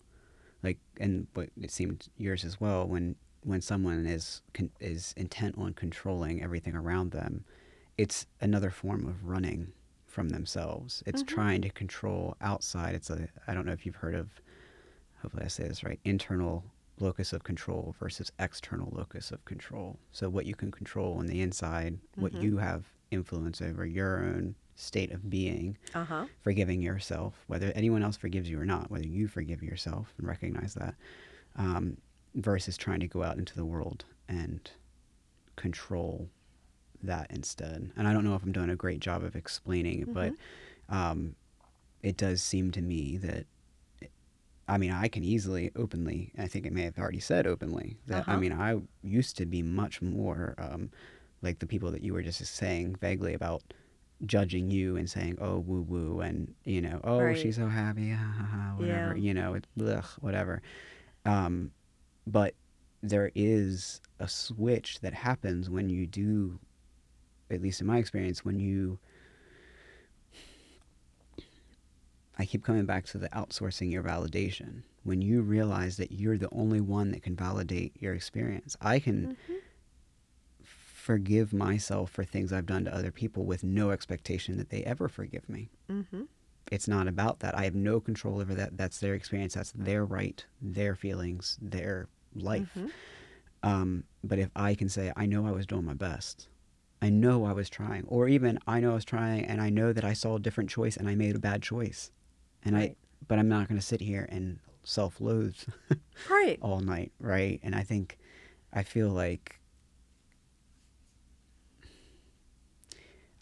like, 0.62 0.78
and 1.00 1.26
what 1.34 1.50
it 1.60 1.70
seemed 1.70 2.08
yours 2.16 2.44
as 2.44 2.60
well. 2.60 2.86
When 2.86 3.16
when 3.42 3.60
someone 3.60 4.06
is 4.06 4.42
con- 4.54 4.72
is 4.80 5.14
intent 5.16 5.56
on 5.58 5.72
controlling 5.74 6.42
everything 6.42 6.74
around 6.74 7.12
them, 7.12 7.44
it's 7.98 8.26
another 8.40 8.70
form 8.70 9.06
of 9.06 9.24
running 9.24 9.72
from 10.06 10.30
themselves. 10.30 11.02
It's 11.06 11.22
Mhm. 11.22 11.26
trying 11.26 11.62
to 11.62 11.70
control 11.70 12.36
outside. 12.40 12.94
It's 12.94 13.10
a 13.10 13.28
I 13.46 13.54
don't 13.54 13.66
know 13.66 13.72
if 13.72 13.86
you've 13.86 13.96
heard 13.96 14.14
of, 14.14 14.40
hopefully 15.22 15.44
I 15.44 15.48
say 15.48 15.68
this 15.68 15.84
right, 15.84 16.00
internal 16.04 16.64
locus 17.00 17.32
of 17.32 17.44
control 17.44 17.94
versus 17.98 18.32
external 18.38 18.90
locus 18.92 19.30
of 19.30 19.44
control. 19.44 19.98
So 20.12 20.28
what 20.30 20.46
you 20.46 20.54
can 20.54 20.70
control 20.70 21.14
on 21.18 21.26
the 21.26 21.42
inside, 21.42 21.98
what 22.18 22.32
Mhm. 22.32 22.42
you 22.42 22.58
have 22.58 22.86
influence 23.10 23.60
over 23.62 23.84
your 23.86 24.18
own 24.24 24.54
state 24.76 25.10
of 25.10 25.28
being, 25.28 25.76
Uh 25.94 26.04
huh. 26.04 26.26
forgiving 26.42 26.80
yourself, 26.82 27.34
whether 27.48 27.72
anyone 27.74 28.02
else 28.02 28.16
forgives 28.16 28.48
you 28.48 28.60
or 28.60 28.64
not, 28.66 28.90
whether 28.90 29.06
you 29.06 29.26
forgive 29.28 29.62
yourself 29.62 30.14
and 30.18 30.26
recognize 30.28 30.74
that, 30.74 30.94
um, 31.56 31.96
versus 32.34 32.76
trying 32.76 33.00
to 33.00 33.08
go 33.08 33.22
out 33.22 33.38
into 33.38 33.54
the 33.56 33.64
world 33.64 34.04
and 34.28 34.70
control 35.56 36.28
that 37.02 37.30
instead. 37.30 37.90
And 37.96 38.06
I 38.06 38.12
don't 38.12 38.24
know 38.24 38.34
if 38.34 38.42
I'm 38.42 38.52
doing 38.52 38.70
a 38.70 38.76
great 38.76 39.00
job 39.00 39.22
of 39.24 39.34
explaining 39.34 40.02
it, 40.02 40.12
but 40.12 40.32
um, 40.88 41.34
it 42.02 42.16
does 42.16 42.42
seem 42.42 42.70
to 42.72 42.82
me 42.82 43.16
that. 43.18 43.46
I 44.68 44.78
mean, 44.78 44.90
I 44.90 45.06
can 45.06 45.22
easily, 45.22 45.70
openly, 45.76 46.32
I 46.36 46.48
think 46.48 46.66
I 46.66 46.70
may 46.70 46.82
have 46.82 46.98
already 46.98 47.20
said 47.20 47.46
openly, 47.46 47.98
that 48.08 48.24
I 48.26 48.32
Uh-huh. 48.32 48.40
mean, 48.40 48.52
I 48.52 48.80
used 49.02 49.36
to 49.36 49.46
be 49.46 49.62
much 49.62 50.02
more 50.02 50.56
um, 50.58 50.90
like 51.40 51.60
the 51.60 51.66
people 51.68 51.92
that 51.92 52.02
you 52.02 52.12
were 52.12 52.22
just 52.22 52.44
saying 52.44 52.96
vaguely 52.96 53.32
about 53.32 53.62
judging 54.24 54.70
you 54.70 54.96
and 54.96 55.08
saying, 55.10 55.36
"Oh, 55.40 55.58
woo 55.58 55.82
woo," 55.82 56.20
and 56.20 56.54
you 56.64 56.80
know, 56.80 57.00
"Oh, 57.04 57.20
Right. 57.20 57.36
she's 57.36 57.56
so 57.56 57.68
happy," 57.68 58.10
ha, 58.10 58.16
ha, 58.38 58.44
ha, 58.44 58.74
whatever, 58.76 59.14
Yeah. 59.16 59.20
you 59.22 59.34
know, 59.34 59.54
it, 59.54 59.66
ugh, 59.80 60.04
whatever. 60.20 60.62
Um, 61.24 61.72
but 62.26 62.54
there 63.02 63.30
is 63.34 64.00
a 64.18 64.28
switch 64.28 65.00
that 65.00 65.12
happens 65.12 65.68
when 65.68 65.88
you 65.90 66.06
do, 66.06 66.58
at 67.50 67.60
least 67.60 67.80
in 67.80 67.86
my 67.86 67.98
experience, 67.98 68.44
when 68.44 68.58
you. 68.58 68.98
I 72.38 72.44
keep 72.44 72.62
coming 72.64 72.84
back 72.84 73.06
to 73.06 73.18
the 73.18 73.28
outsourcing 73.30 73.90
your 73.90 74.02
validation. 74.02 74.82
When 75.04 75.22
you 75.22 75.40
realize 75.42 75.96
that 75.96 76.12
you're 76.12 76.36
the 76.36 76.52
only 76.52 76.80
one 76.82 77.10
that 77.12 77.22
can 77.22 77.34
validate 77.34 77.92
your 77.98 78.14
experience, 78.14 78.76
I 78.80 78.98
can 78.98 79.28
Mhm. 79.48 79.60
Forgive 81.06 81.52
myself 81.52 82.10
for 82.10 82.24
things 82.24 82.52
I've 82.52 82.66
done 82.66 82.84
to 82.84 82.94
other 82.94 83.12
people 83.12 83.44
with 83.44 83.62
no 83.62 83.90
expectation 83.92 84.56
that 84.58 84.70
they 84.70 84.82
ever 84.82 85.08
forgive 85.08 85.48
me. 85.48 85.68
Mm-hmm. 85.88 86.22
It's 86.72 86.88
not 86.88 87.06
about 87.06 87.38
that. 87.40 87.56
I 87.56 87.62
have 87.62 87.76
no 87.76 88.00
control 88.00 88.40
over 88.40 88.54
that. 88.56 88.76
That's 88.76 88.98
their 88.98 89.14
experience. 89.14 89.54
That's 89.54 89.70
their 89.72 90.04
right, 90.04 90.44
their 90.60 90.96
feelings, 90.96 91.58
their 91.62 92.08
life. 92.34 92.68
Mhm. 92.76 92.90
Um, 93.62 94.04
but 94.24 94.40
if 94.40 94.50
I 94.56 94.74
can 94.74 94.88
say, 94.88 95.12
I 95.16 95.26
know 95.26 95.46
I 95.46 95.52
was 95.52 95.64
doing 95.64 95.84
my 95.84 95.94
best, 95.94 96.48
I 97.00 97.08
know 97.10 97.44
I 97.44 97.52
was 97.52 97.70
trying, 97.70 98.04
or 98.08 98.26
even 98.26 98.58
I 98.66 98.80
know 98.80 98.90
I 98.90 98.94
was 98.94 99.04
trying 99.04 99.44
and 99.44 99.60
I 99.60 99.70
know 99.70 99.92
that 99.92 100.04
I 100.04 100.12
saw 100.12 100.34
a 100.36 100.40
different 100.40 100.70
choice 100.70 100.96
and 100.96 101.08
I 101.08 101.14
made 101.14 101.36
a 101.36 101.38
bad 101.50 101.62
choice. 101.62 102.10
And 102.64 102.74
Right. 102.74 102.90
I, 102.90 102.96
but 103.28 103.38
I'm 103.38 103.48
not 103.48 103.68
going 103.68 103.78
to 103.80 103.86
sit 103.86 104.00
here 104.00 104.26
and 104.28 104.58
self 104.82 105.20
loathe 105.20 105.54
Right. 106.30 106.58
all 106.60 106.80
night, 106.80 107.12
right? 107.20 107.60
And 107.62 107.76
I 107.76 107.82
think, 107.84 108.18
I 108.72 108.82
feel 108.82 109.10
like, 109.10 109.60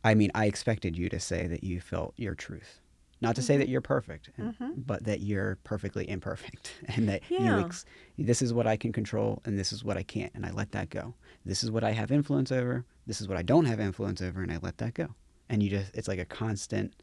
I 0.05 0.15
mean, 0.15 0.31
I 0.35 0.47
expected 0.47 0.97
you 0.97 1.09
to 1.09 1.19
say 1.19 1.47
that 1.49 1.65
you 1.65 1.81
felt 1.81 2.15
your 2.17 2.35
truth. 2.35 2.81
Not 3.21 3.37
to 3.37 3.43
say 3.43 3.57
that 3.57 3.69
you're 3.71 3.81
perfect, 3.81 4.29
and- 4.37 4.55
Mhm. 4.59 4.87
but 4.87 5.05
that 5.05 5.21
you're 5.21 5.57
perfectly 5.65 6.07
imperfect, 6.09 6.73
and 6.97 7.09
that 7.09 7.23
you 7.31 7.39
ex- 7.61 7.87
this 8.19 8.43
is 8.43 8.53
what 8.53 8.67
I 8.67 8.77
can 8.77 8.93
control, 8.93 9.41
and 9.47 9.59
this 9.59 9.73
is 9.73 9.83
what 9.83 9.97
I 9.97 10.03
can't, 10.03 10.33
and 10.35 10.45
I 10.45 10.51
let 10.51 10.73
that 10.73 10.91
go. 10.91 11.15
This 11.47 11.65
is 11.65 11.71
what 11.71 11.85
I 11.85 11.93
have 11.93 12.11
influence 12.13 12.53
over. 12.53 12.85
This 13.07 13.21
is 13.23 13.29
what 13.29 13.39
I 13.39 13.43
don't 13.43 13.65
have 13.65 13.81
influence 13.81 14.21
over, 14.21 14.43
and 14.43 14.53
I 14.53 14.59
let 14.59 14.77
that 14.79 14.93
go. 14.95 15.15
And 15.49 15.63
you 15.63 15.71
just—it's 15.71 16.09
like 16.09 16.19
a 16.19 16.25
constant 16.27 16.95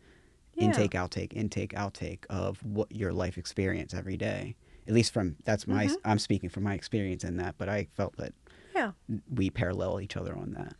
Yeah. 0.56 0.66
intake, 0.66 0.92
outtake, 0.92 1.34
intake, 1.34 1.74
outtake 1.74 2.26
of 2.30 2.64
what 2.64 2.92
your 2.92 3.14
life 3.14 3.38
experience 3.38 3.94
every 3.94 4.18
day. 4.18 4.56
At 4.88 4.94
least 4.94 5.14
from 5.14 5.38
that's 5.46 5.66
my 5.66 5.88
Mhm. 5.88 5.96
I'm 6.06 6.20
speaking 6.20 6.50
from 6.50 6.64
my 6.64 6.74
experience 6.76 7.24
in 7.24 7.38
that, 7.38 7.56
but 7.58 7.68
I 7.70 7.86
felt 7.96 8.18
that 8.18 8.34
Yeah. 8.76 8.92
we 9.34 9.50
parallel 9.50 10.02
each 10.02 10.18
other 10.18 10.36
on 10.36 10.52
that. 10.54 10.76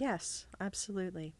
Yes. 0.00 0.46
Absolutely. 0.60 1.34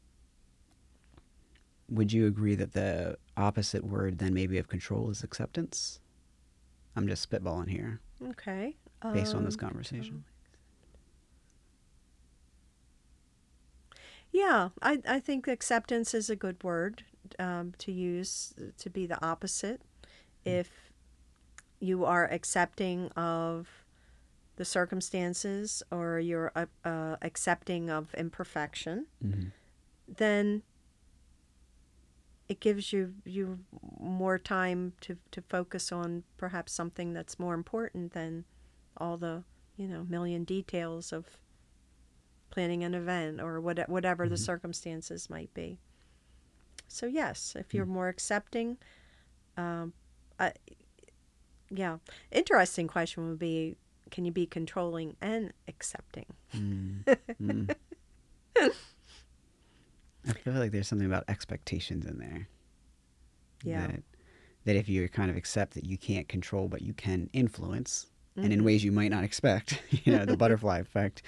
Would 1.88 2.12
you 2.12 2.27
agree 2.27 2.55
that 2.55 2.73
the 2.73 3.16
opposite 3.37 3.85
word 3.85 4.18
then 4.18 4.35
maybe 4.35 4.59
of 4.59 4.68
control 4.68 5.11
is 5.11 5.25
acceptance? 5.25 5.99
I'm 6.94 7.09
just 7.09 7.29
spitballing 7.29 7.68
here 7.70 8.01
Okay. 8.29 8.77
based 9.12 9.35
on 9.35 9.44
this 9.44 9.55
Um, 9.55 9.61
conversation. 9.61 10.25
Yeah, 14.33 14.68
I, 14.81 15.01
I 15.09 15.18
think 15.20 15.49
acceptance 15.49 16.14
is 16.14 16.31
a 16.31 16.37
good 16.37 16.62
word 16.62 17.03
um, 17.38 17.73
to 17.79 17.90
use 17.90 18.55
to 18.79 18.90
be 18.90 19.07
the 19.07 19.23
opposite. 19.25 19.83
If 20.44 20.92
you 21.81 22.05
are 22.05 22.27
accepting 22.31 23.09
of 23.12 23.68
the 24.61 24.64
circumstances 24.66 25.83
or 25.90 26.20
you're 26.20 26.53
uh, 26.55 26.66
uh, 26.85 27.16
accepting 27.23 27.88
of 27.88 28.12
imperfection, 28.14 29.07
hmm 29.23 29.49
then 30.07 30.62
it 32.46 32.61
gives 32.61 32.92
you 32.92 33.14
you 33.25 33.61
more 33.99 34.38
time 34.38 34.92
to, 35.01 35.16
to 35.31 35.40
focus 35.40 35.90
on 35.92 36.25
perhaps 36.37 36.73
something 36.73 37.14
that's 37.14 37.38
more 37.38 37.55
important 37.55 38.12
than 38.12 38.44
all 38.99 39.16
the 39.16 39.44
you 39.79 39.88
know 39.88 40.05
million 40.05 40.44
details 40.44 41.11
of 41.12 41.25
planning 42.51 42.83
an 42.85 42.94
event 42.94 43.40
or 43.40 43.61
what, 43.61 43.88
whatever 43.88 44.29
the 44.29 44.35
Mhm. 44.35 44.38
circumstances 44.51 45.31
might 45.31 45.55
be. 45.55 45.79
So 46.88 47.07
yes, 47.07 47.55
if 47.57 47.73
you're 47.73 47.87
more 47.87 48.09
accepting, 48.09 48.77
um, 49.57 49.92
I, 50.38 50.53
yeah. 51.70 51.99
Interesting 52.33 52.88
question 52.88 53.29
would 53.29 53.38
be, 53.38 53.77
can 54.11 54.25
you 54.25 54.33
be 54.33 54.46
controlling 54.46 55.16
and 55.20 55.53
accepting? 55.68 56.27
Mm. 56.57 57.05
Mm. 57.40 57.75
I 60.29 60.33
feel 60.33 60.53
like 60.55 60.70
there's 60.73 60.88
something 60.88 61.07
about 61.07 61.25
expectations 61.29 62.05
in 62.07 62.18
there. 62.18 62.49
Yeah. 63.64 63.87
That, 63.87 64.03
that 64.66 64.77
if 64.77 64.88
you 64.88 65.09
kind 65.09 65.31
of 65.31 65.37
accept 65.37 65.75
that 65.75 65.85
you 65.87 65.96
can't 65.96 66.29
control, 66.29 66.68
but 66.68 66.83
you 66.83 66.92
can 66.92 67.31
influence, 67.33 68.07
and 68.37 68.53
in 68.53 68.61
Mhm. 68.61 68.64
ways 68.64 68.85
you 68.85 68.92
might 68.92 69.11
not 69.11 69.25
expect, 69.25 69.83
you 70.05 70.12
know, 70.12 70.25
the 70.27 70.37
butterfly 70.44 70.79
effect. 70.79 71.23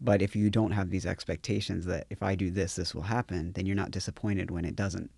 But 0.00 0.22
if 0.22 0.34
you 0.34 0.50
don't 0.50 0.72
have 0.72 0.90
these 0.90 1.06
expectations 1.06 1.84
that 1.86 2.06
if 2.10 2.22
I 2.22 2.34
do 2.34 2.50
this, 2.50 2.74
this 2.74 2.94
will 2.94 3.02
happen, 3.02 3.52
then 3.52 3.66
you're 3.66 3.76
not 3.76 3.90
disappointed 3.92 4.50
when 4.50 4.64
it 4.64 4.74
doesn't 4.74 5.10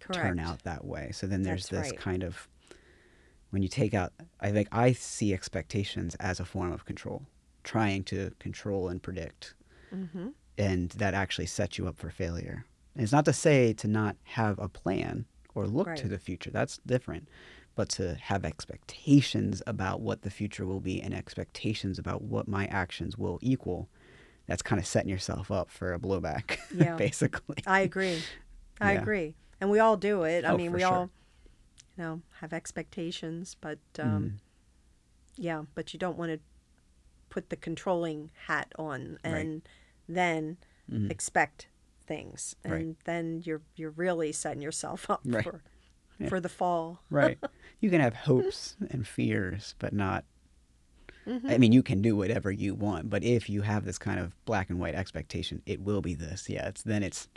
Correct. 0.00 0.20
turn 0.22 0.38
out 0.38 0.62
that 0.64 0.84
way. 0.84 1.10
So 1.12 1.26
then 1.26 1.42
there's 1.42 1.68
That's 1.68 1.84
this 1.86 1.90
right. 1.92 1.98
kind 2.00 2.22
of 2.22 2.48
when 3.50 3.62
you 3.62 3.68
take 3.68 3.94
out 3.94 4.12
I 4.40 4.50
think 4.50 4.68
I 4.72 4.92
see 4.92 5.32
expectations 5.32 6.14
as 6.20 6.40
a 6.40 6.44
form 6.44 6.72
of 6.72 6.84
control, 6.84 7.26
trying 7.64 8.04
to 8.04 8.32
control 8.38 8.88
and 8.88 9.02
predict. 9.02 9.54
Mm-hmm. 9.94 10.28
And 10.58 10.90
that 10.90 11.14
actually 11.14 11.46
sets 11.46 11.78
you 11.78 11.86
up 11.86 11.96
for 11.98 12.10
failure. 12.10 12.64
And 12.94 13.02
it's 13.04 13.12
not 13.12 13.24
to 13.26 13.32
say 13.32 13.72
to 13.74 13.86
not 13.88 14.16
have 14.24 14.58
a 14.58 14.68
plan 14.68 15.24
or 15.54 15.66
look 15.66 15.94
to 15.96 16.08
the 16.08 16.18
future. 16.18 16.50
That's 16.50 16.78
different. 16.86 17.28
But 17.76 17.88
to 17.90 18.16
have 18.20 18.44
expectations 18.44 19.62
about 19.66 20.00
what 20.00 20.22
the 20.22 20.30
future 20.30 20.66
will 20.66 20.80
be 20.80 21.00
and 21.00 21.14
expectations 21.14 21.98
about 21.98 22.22
what 22.22 22.48
my 22.48 22.66
actions 22.66 23.16
will 23.16 23.38
equal, 23.40 23.88
that's 24.46 24.62
kind 24.62 24.80
of 24.80 24.86
setting 24.86 25.08
yourself 25.10 25.50
up 25.50 25.70
for 25.70 25.92
a 25.94 25.98
blowback, 25.98 26.58
Yeah. 26.74 26.96
basically. 26.96 27.56
I 27.66 27.80
agree. 27.80 28.20
I 28.80 28.94
Yeah. 28.94 29.02
agree. 29.02 29.34
And 29.60 29.70
we 29.70 29.78
all 29.78 29.96
do 29.96 30.24
it. 30.24 30.44
I 30.44 30.48
Oh, 30.50 30.56
mean, 30.56 30.72
we 30.72 30.80
sure. 30.80 30.88
all, 30.88 31.10
know, 31.98 32.22
have 32.40 32.52
expectations, 32.52 33.56
but 33.60 33.78
um, 33.98 34.06
Mhm. 34.24 34.38
yeah, 35.36 35.62
but 35.74 35.92
you 35.92 35.98
don't 35.98 36.16
want 36.16 36.32
to 36.32 36.40
put 37.28 37.50
the 37.50 37.56
controlling 37.56 38.30
hat 38.46 38.72
on 38.78 39.18
Right. 39.24 39.44
and 39.44 39.68
then 40.08 40.56
Mhm. 40.90 41.10
expect 41.10 41.68
things, 42.06 42.56
and 42.64 42.72
Right. 42.72 42.96
then 43.04 43.42
you're 43.44 43.60
you're 43.76 43.90
really 43.90 44.32
setting 44.32 44.62
yourself 44.62 45.10
up 45.10 45.20
Right. 45.26 45.44
for 45.44 45.60
Yeah. 46.18 46.28
for 46.28 46.40
the 46.40 46.48
fall. 46.48 47.02
right. 47.10 47.38
You 47.80 47.90
can 47.90 48.00
have 48.00 48.14
hopes 48.14 48.76
and 48.90 49.06
fears, 49.06 49.76
but 49.78 49.92
not. 49.92 50.24
Mhm. 51.28 51.50
I 51.50 51.58
mean, 51.58 51.72
you 51.72 51.82
can 51.82 52.00
do 52.00 52.16
whatever 52.16 52.50
you 52.50 52.74
want, 52.74 53.10
but 53.10 53.22
if 53.22 53.50
you 53.50 53.60
have 53.62 53.84
this 53.84 53.98
kind 53.98 54.18
of 54.18 54.32
black 54.46 54.70
and 54.70 54.80
white 54.80 54.94
expectation, 54.94 55.60
it 55.66 55.80
will 55.82 56.00
be 56.00 56.14
this. 56.14 56.48
Yeah, 56.48 56.68
it's 56.68 56.82
then 56.82 57.02
it's 57.02 57.28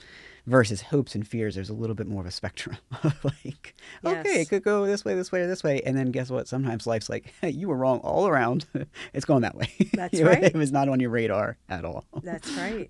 versus 0.48 0.82
hopes 0.82 1.14
and 1.14 1.28
fears. 1.28 1.56
There's 1.56 1.70
a 1.70 1.74
little 1.74 1.96
bit 1.96 2.08
more 2.08 2.22
of 2.22 2.28
a 2.28 2.32
spectrum 2.32 2.78
of 3.04 3.24
like, 3.26 3.76
okay, 4.06 4.42
it 4.42 4.50
could 4.50 4.64
go 4.64 4.86
this 4.86 5.04
way, 5.04 5.14
this 5.14 5.32
way, 5.32 5.42
or 5.42 5.48
this 5.48 5.62
way, 5.64 5.82
and 5.82 5.98
then 5.98 6.12
guess 6.12 6.30
what? 6.30 6.48
Sometimes 6.48 6.88
life's 6.88 7.10
like, 7.10 7.34
hey, 7.42 7.50
you 7.50 7.68
were 7.68 7.76
wrong 7.76 8.00
all 8.00 8.28
around. 8.28 8.66
it's 9.14 9.26
going 9.26 9.42
that 9.42 9.56
way. 9.56 9.70
That's 9.94 10.14
You 10.14 10.24
know, 10.24 10.30
right. 10.32 10.44
It 10.44 10.56
was 10.56 10.72
not 10.72 10.88
on 10.88 11.02
your 11.02 11.10
radar 11.10 11.58
at 11.68 11.84
all. 11.84 12.06
That's 12.24 12.50
right. 12.54 12.90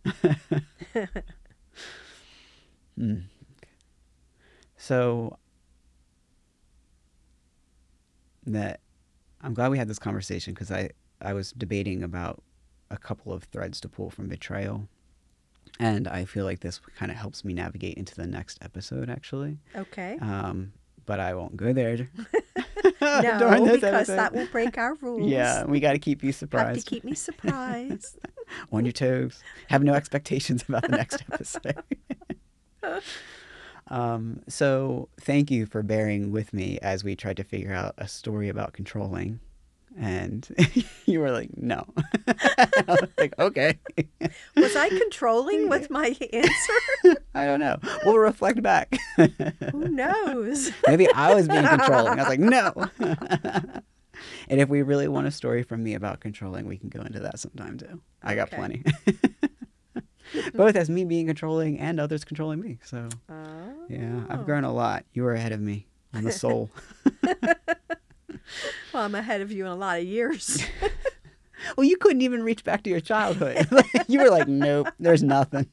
Mm. 3.00 3.24
So 4.78 5.38
that 8.46 8.80
I'm 9.44 9.54
glad 9.54 9.72
we 9.72 9.78
had 9.78 9.88
this 9.88 10.00
conversation 10.00 10.54
because 10.54 10.72
I 10.72 10.90
I 11.22 11.34
was 11.34 11.52
debating 11.52 12.04
about 12.04 12.42
a 12.90 12.98
couple 12.98 13.32
of 13.34 13.44
threads 13.46 13.80
to 13.82 13.90
pull 13.90 14.10
from 14.10 14.28
betrayal, 14.28 14.88
and 15.80 16.08
I 16.08 16.26
feel 16.26 16.46
like 16.46 16.60
this 16.60 16.80
kind 16.98 17.12
of 17.12 17.18
helps 17.18 17.44
me 17.46 17.54
navigate 17.54 17.98
into 17.98 18.16
the 18.16 18.28
next 18.28 18.60
episode 18.62 19.10
actually. 19.10 19.58
Okay. 19.76 20.18
Um, 20.22 20.74
but 21.06 21.20
I 21.20 21.34
won't 21.34 21.58
go 21.58 21.74
there. 21.74 22.10
no, 23.02 23.64
because 23.64 23.84
episode. 23.84 24.16
that 24.16 24.34
will 24.34 24.48
break 24.48 24.78
our 24.78 24.96
rules. 24.96 25.30
Yeah, 25.30 25.66
we 25.66 25.80
got 25.80 25.94
to 25.94 26.00
keep 26.00 26.24
you 26.24 26.30
Have 26.30 26.36
to 26.36 26.40
surprised 26.40 26.88
keep 26.88 27.04
me 27.04 27.14
surprised. 27.14 28.18
on 28.72 28.86
your 28.86 28.92
toes. 28.92 29.42
Have 29.70 29.84
no 29.84 29.94
expectations 29.94 30.64
about 30.68 30.84
the 30.84 30.90
next 30.90 31.24
episode. 31.32 31.84
Um, 33.92 34.42
so, 34.48 35.10
thank 35.20 35.52
you 35.52 35.66
for 35.68 35.84
bearing 35.84 36.32
with 36.32 36.54
me 36.54 36.80
as 36.82 37.04
we 37.04 37.16
tried 37.16 37.38
to 37.38 37.44
figure 37.44 37.74
out 37.74 37.94
a 37.98 38.08
story 38.08 38.50
about 38.50 38.74
controlling. 38.74 39.40
And 40.00 40.48
you 41.06 41.20
were 41.20 41.32
like, 41.32 41.50
no. 41.58 41.86
I 42.28 42.84
was 42.88 43.10
like, 43.18 43.34
okay. 43.38 43.78
Was 44.56 44.76
I 44.78 44.88
controlling 44.88 45.68
with 45.68 45.90
my 45.90 46.16
answer? 46.34 47.18
I 47.36 47.46
don't 47.46 47.60
know. 47.60 47.78
We'll 48.06 48.18
reflect 48.18 48.64
back. 48.64 48.98
Who 49.18 49.90
knows? 49.90 50.72
Maybe 50.88 51.12
I 51.14 51.34
was 51.36 51.50
being 51.50 51.68
controlling. 51.68 52.18
I 52.20 52.24
was 52.24 52.30
like, 52.30 52.40
no. 52.40 52.74
and 54.48 54.62
if 54.62 54.70
we 54.70 54.82
really 54.82 55.10
want 55.10 55.28
a 55.28 55.32
story 55.32 55.62
from 55.64 55.84
me 55.84 55.94
about 55.94 56.22
controlling, 56.22 56.68
we 56.68 56.78
can 56.78 56.88
go 56.88 57.02
into 57.02 57.20
that 57.20 57.40
sometime 57.40 57.78
too. 57.78 58.02
I 58.24 58.36
got 58.36 58.48
Okay. 58.48 58.56
plenty. 58.56 58.84
Both 60.54 60.76
as 60.76 60.90
me 60.90 61.04
being 61.06 61.28
controlling 61.28 61.80
and 61.80 62.00
others 62.00 62.24
controlling 62.24 62.60
me. 62.62 62.80
So, 62.84 63.10
Oh. 63.30 63.74
yeah, 63.90 64.24
I've 64.30 64.46
grown 64.46 64.64
a 64.64 64.72
lot. 64.74 65.06
You 65.14 65.24
were 65.24 65.34
ahead 65.34 65.52
of 65.52 65.60
me 65.62 65.88
on 66.14 66.24
the 66.24 66.32
soul. 66.32 66.70
Well, 68.94 69.04
I'm 69.04 69.16
ahead 69.16 69.40
of 69.42 69.52
you 69.52 69.66
in 69.66 69.72
a 69.72 69.76
lot 69.76 70.00
of 70.00 70.06
years. 70.06 70.62
well, 71.78 71.86
you 71.86 71.96
couldn't 71.98 72.22
even 72.22 72.44
reach 72.44 72.64
back 72.66 72.84
to 72.84 72.90
your 72.90 73.00
childhood. 73.00 73.66
you 74.08 74.20
were 74.20 74.30
like, 74.30 74.48
nope, 74.50 74.88
there's 75.00 75.24
nothing. 75.24 75.68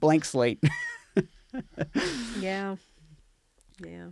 Blank 0.00 0.24
slate. 0.24 0.62
yeah. 2.40 2.74
Yeah. 3.84 4.08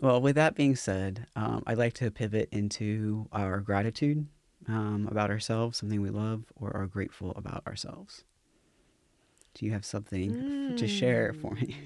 Well, 0.00 0.20
with 0.20 0.34
that 0.36 0.56
being 0.56 0.74
said, 0.74 1.26
um, 1.36 1.62
I'd 1.66 1.78
like 1.78 1.92
to 1.94 2.10
pivot 2.10 2.48
into 2.50 3.28
our 3.32 3.60
gratitude 3.60 4.26
um, 4.66 5.06
about 5.10 5.30
ourselves, 5.30 5.78
something 5.78 6.00
we 6.00 6.10
love, 6.10 6.44
or 6.56 6.74
are 6.76 6.86
grateful 6.86 7.32
about 7.36 7.64
ourselves. 7.66 8.24
Do 9.60 9.66
you 9.66 9.72
have 9.72 9.84
something 9.84 10.42
f- 10.70 10.76
to 10.76 10.88
share 10.88 11.34
for 11.34 11.52
me? 11.52 11.76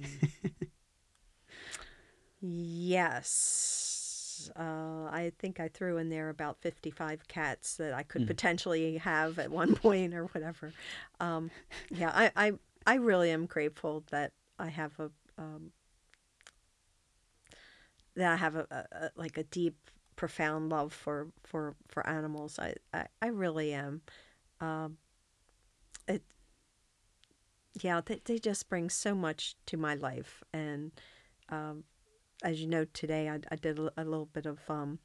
Yes. 2.40 4.48
Uh, 4.56 5.06
I 5.10 5.32
think 5.40 5.58
I 5.58 5.66
threw 5.66 5.96
in 5.96 6.08
there 6.08 6.28
about 6.28 6.60
55 6.60 7.26
cats 7.26 7.74
that 7.78 7.92
I 7.92 8.04
could 8.04 8.22
Mm. 8.22 8.26
potentially 8.28 8.98
have 8.98 9.40
at 9.40 9.50
one 9.50 9.74
point 9.86 10.14
or 10.14 10.26
whatever. 10.26 10.72
Um, 11.18 11.50
yeah, 11.90 12.12
I, 12.14 12.30
I, 12.36 12.52
I 12.86 12.94
really 12.94 13.32
am 13.32 13.46
grateful 13.46 14.04
that 14.12 14.34
I 14.56 14.68
have 14.68 14.92
a, 15.00 15.10
um, 15.36 15.72
that 18.14 18.32
I 18.32 18.36
have 18.36 18.54
a, 18.54 18.68
a, 18.70 19.04
a 19.06 19.10
like 19.16 19.36
a 19.36 19.42
deep, 19.42 19.74
profound 20.14 20.68
love 20.68 20.92
for, 20.92 21.26
for, 21.42 21.74
for 21.88 22.06
animals. 22.06 22.60
I, 22.60 22.74
I, 22.92 23.06
I 23.20 23.26
really 23.28 23.72
am. 23.72 24.02
Um, 24.60 24.98
it, 26.06 26.22
yeah, 27.80 28.00
they, 28.04 28.20
they 28.24 28.38
just 28.38 28.68
bring 28.68 28.90
so 28.90 29.14
much 29.14 29.56
to 29.66 29.76
my 29.76 29.94
life. 29.94 30.42
And, 30.52 30.92
um, 31.48 31.84
as 32.42 32.60
you 32.60 32.66
know, 32.66 32.84
today 32.92 33.28
I, 33.28 33.40
I 33.50 33.56
did 33.56 33.78
a, 33.78 33.90
a 33.96 34.04
little 34.04 34.26
bit 34.26 34.46
of 34.46 34.58
um, 34.68 34.98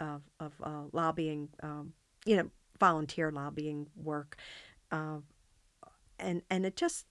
of, 0.00 0.22
of 0.40 0.52
uh, 0.62 0.82
lobbying, 0.92 1.48
um, 1.62 1.92
you 2.24 2.36
know, 2.36 2.50
volunteer 2.78 3.30
lobbying 3.30 3.86
work, 3.96 4.36
uh, 4.90 5.18
and 6.18 6.42
and 6.50 6.66
it 6.66 6.76
just 6.76 7.06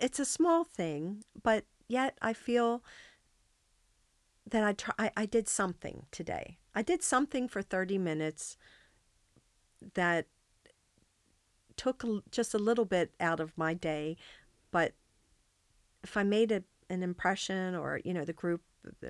it's 0.00 0.18
a 0.18 0.24
small 0.24 0.64
thing, 0.64 1.24
but 1.42 1.64
yet 1.88 2.18
I 2.20 2.32
feel 2.32 2.82
that 4.50 4.64
I 4.64 4.72
try 4.72 4.94
I, 4.98 5.10
I 5.16 5.26
did 5.26 5.48
something 5.48 6.06
today. 6.10 6.58
I 6.74 6.82
did 6.82 7.02
something 7.02 7.48
for 7.48 7.62
thirty 7.62 7.98
minutes 7.98 8.56
that 9.94 10.26
took 11.76 12.04
just 12.30 12.54
a 12.54 12.58
little 12.58 12.84
bit 12.84 13.12
out 13.20 13.40
of 13.40 13.56
my 13.56 13.74
day, 13.74 14.16
but 14.70 14.94
if 16.02 16.16
I 16.16 16.22
made 16.22 16.52
a, 16.52 16.62
an 16.88 17.02
impression 17.02 17.74
or 17.74 18.00
you 18.04 18.14
know 18.14 18.24
the 18.24 18.32
group 18.32 18.62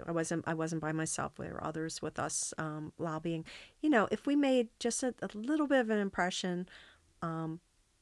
I 0.06 0.12
wasn't 0.12 0.44
I 0.46 0.54
wasn't 0.54 0.80
by 0.80 0.92
myself 0.92 1.34
there 1.36 1.52
were 1.52 1.64
others 1.64 2.00
with 2.00 2.18
us 2.18 2.54
um, 2.56 2.92
lobbying 2.98 3.44
you 3.82 3.90
know 3.90 4.08
if 4.10 4.26
we 4.26 4.34
made 4.34 4.68
just 4.80 5.02
a, 5.02 5.14
a 5.20 5.28
little 5.34 5.66
bit 5.66 5.80
of 5.80 5.90
an 5.90 5.98
impression 5.98 6.68
um, 7.20 7.60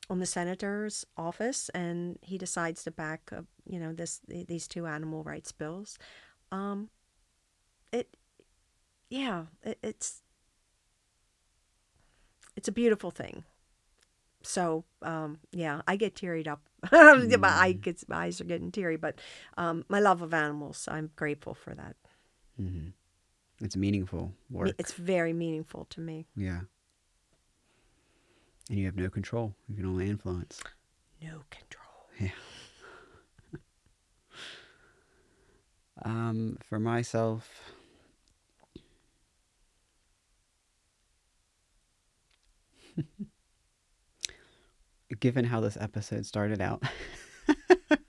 on 0.08 0.20
the 0.20 0.26
senator's 0.26 1.04
office 1.16 1.68
and 1.70 2.18
he 2.22 2.38
decides 2.38 2.84
to 2.84 2.90
back 2.90 3.30
up 3.36 3.46
you 3.66 3.80
know 3.80 3.92
this 3.92 4.20
these 4.28 4.68
two 4.68 4.86
animal 4.86 5.24
rights 5.24 5.50
bills 5.50 5.98
um, 6.52 6.88
it 7.92 8.16
yeah 9.10 9.46
it, 9.64 9.78
it's 9.82 10.22
it's 12.56 12.68
a 12.68 12.72
beautiful 12.72 13.10
thing 13.10 13.44
so 14.44 14.84
um, 15.02 15.38
yeah, 15.52 15.82
I 15.86 15.96
get 15.96 16.14
tearied 16.14 16.46
up. 16.48 16.62
my 16.92 17.48
eye 17.48 17.72
gets 17.72 18.08
my 18.08 18.24
eyes 18.26 18.40
are 18.40 18.44
getting 18.44 18.70
teary, 18.70 18.96
but 18.96 19.20
um, 19.56 19.84
my 19.88 20.00
love 20.00 20.22
of 20.22 20.34
animals, 20.34 20.88
I'm 20.90 21.10
grateful 21.16 21.54
for 21.54 21.74
that. 21.74 21.96
hmm 22.56 22.88
It's 23.60 23.76
meaningful 23.76 24.32
work. 24.50 24.74
It's 24.78 24.92
very 24.92 25.32
meaningful 25.32 25.86
to 25.90 26.00
me. 26.00 26.26
Yeah. 26.36 26.60
And 28.70 28.78
you 28.78 28.86
have 28.86 28.96
no 28.96 29.10
control. 29.10 29.54
You 29.68 29.76
can 29.76 29.86
only 29.86 30.08
influence. 30.08 30.62
No 31.22 31.42
control. 31.50 32.08
Yeah. 32.18 33.58
um, 36.04 36.56
for 36.68 36.78
myself, 36.78 37.72
given 45.14 45.44
how 45.44 45.60
this 45.60 45.76
episode 45.80 46.26
started 46.26 46.60
out, 46.60 46.82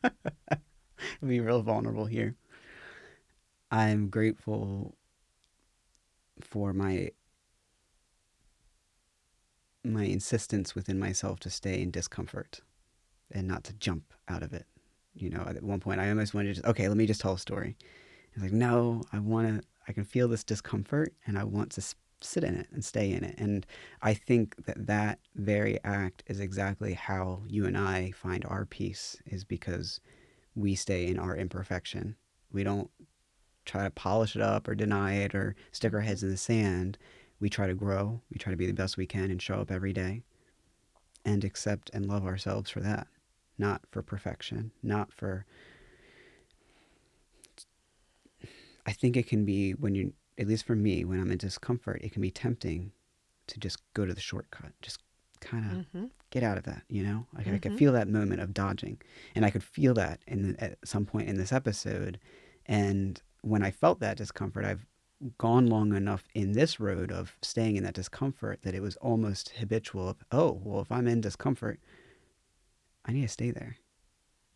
I'll 0.04 0.12
be 1.28 1.40
real 1.40 1.62
vulnerable 1.62 2.06
here. 2.06 2.36
I'm 3.72 4.10
grateful 4.10 4.96
for 6.42 6.74
my 6.74 7.12
my 9.84 10.06
insistence 10.06 10.74
within 10.74 11.00
myself 11.00 11.40
to 11.40 11.50
stay 11.50 11.82
in 11.82 11.92
discomfort 11.92 12.62
and 13.32 13.48
not 13.48 13.64
to 13.64 13.74
jump 13.74 14.14
out 14.28 14.42
of 14.42 14.54
it. 14.54 14.66
You 15.14 15.30
know, 15.30 15.46
at 15.48 15.62
one 15.64 15.80
point 15.80 16.00
I 16.00 16.10
almost 16.10 16.34
wanted 16.34 16.50
to 16.50 16.54
just 16.56 16.68
okay, 16.68 16.88
let 16.88 16.98
me 16.98 17.06
just 17.06 17.22
tell 17.22 17.34
a 17.34 17.40
story. 17.40 17.78
It's 18.34 18.42
like 18.42 18.52
no, 18.52 19.04
I 19.14 19.20
want 19.20 19.62
to. 19.62 19.68
I 19.88 19.94
can 19.94 20.04
feel 20.04 20.28
this 20.28 20.44
discomfort, 20.44 21.14
and 21.28 21.38
I 21.38 21.44
want 21.44 21.72
to 21.74 21.82
sit 22.26 22.44
in 22.44 22.56
it 22.56 22.68
and 22.72 22.84
stay 22.84 23.12
in 23.12 23.24
it. 23.24 23.36
And 23.38 23.66
I 24.02 24.14
think 24.14 24.66
that 24.66 24.88
that 24.88 25.20
very 25.36 25.80
act 25.84 26.24
is 26.28 26.40
exactly 26.40 26.94
how 26.94 27.44
you 27.48 27.66
and 27.66 27.78
I 27.78 28.12
find 28.12 28.46
our 28.46 28.66
peace 28.66 29.18
is 29.26 29.44
because 29.44 30.00
we 30.56 30.76
stay 30.76 31.08
in 31.08 31.20
our 31.20 31.36
imperfection. 31.36 32.16
We 32.52 32.64
don't 32.64 32.90
try 33.66 33.84
to 33.84 33.92
polish 33.92 34.36
it 34.36 34.42
up 34.42 34.68
or 34.68 34.76
deny 34.76 35.16
it 35.16 35.36
or 35.36 35.56
stick 35.72 35.94
our 35.94 36.02
heads 36.02 36.24
in 36.24 36.30
the 36.30 36.38
sand. 36.38 36.98
We 37.40 37.50
try 37.50 37.68
to 37.68 37.74
grow. 37.74 38.22
We 38.32 38.38
try 38.38 38.52
to 38.52 38.58
be 38.58 38.68
the 38.68 38.74
best 38.74 38.98
we 38.98 39.08
can 39.08 39.32
and 39.32 39.42
show 39.42 39.56
up 39.56 39.72
every 39.72 39.94
day 39.94 40.24
and 41.26 41.44
accept 41.44 41.90
and 41.94 42.06
love 42.06 42.26
ourselves 42.26 42.70
for 42.70 42.80
that, 42.82 43.08
not 43.58 43.82
for 43.92 44.02
perfection, 44.02 44.72
not 44.84 45.12
for. 45.12 45.46
I 48.86 48.94
think 48.94 49.18
it 49.18 49.28
can 49.28 49.46
be 49.46 49.72
when 49.72 49.96
you 49.96 50.14
at 50.38 50.48
least 50.48 50.66
for 50.66 50.76
me, 50.76 51.06
when 51.06 51.20
I'm 51.20 51.32
in 51.32 51.38
discomfort, 51.38 52.02
it 52.04 52.12
can 52.12 52.22
be 52.22 52.32
tempting 52.32 52.92
to 53.48 53.60
just 53.60 53.80
go 53.94 54.06
to 54.06 54.14
the 54.14 54.22
shortcut, 54.22 54.72
just 54.82 55.02
kind 55.40 55.66
of 55.66 55.78
mm-hmm. 55.78 56.06
get 56.32 56.44
out 56.44 56.58
of 56.58 56.64
that, 56.64 56.84
you 56.90 57.04
know? 57.04 57.26
Like 57.34 57.46
mm-hmm. 57.46 57.56
I 57.56 57.60
could 57.60 57.72
mm-hmm. 57.72 57.80
feel 57.80 57.94
that 57.94 58.08
moment 58.08 58.42
of 58.42 58.54
dodging, 58.54 59.02
and 59.36 59.46
I 59.46 59.50
could 59.50 59.64
feel 59.64 59.94
that 59.96 60.22
in 60.28 60.54
the, 60.54 60.64
at 60.64 60.78
some 60.84 61.06
point 61.06 61.30
in 61.30 61.38
this 61.38 61.54
episode. 61.54 62.20
And 62.66 63.22
when 63.42 63.64
I 63.64 63.72
felt 63.72 64.00
that 64.00 64.18
discomfort, 64.18 64.66
I've 64.66 64.86
gone 65.38 65.68
long 65.68 65.96
enough 65.96 66.28
in 66.34 66.52
this 66.52 66.80
road 66.80 67.12
of 67.12 67.38
staying 67.42 67.78
in 67.78 67.84
that 67.84 67.94
discomfort 67.94 68.60
that 68.64 68.76
it 68.76 68.82
was 68.82 68.98
almost 68.98 69.54
habitual 69.60 70.10
of, 70.10 70.18
oh, 70.32 70.60
well, 70.64 70.82
if 70.82 70.92
I'm 70.92 71.08
in 71.08 71.22
discomfort, 71.22 71.80
I 73.06 73.14
need 73.14 73.22
to 73.22 73.28
stay 73.28 73.52
there. 73.52 73.78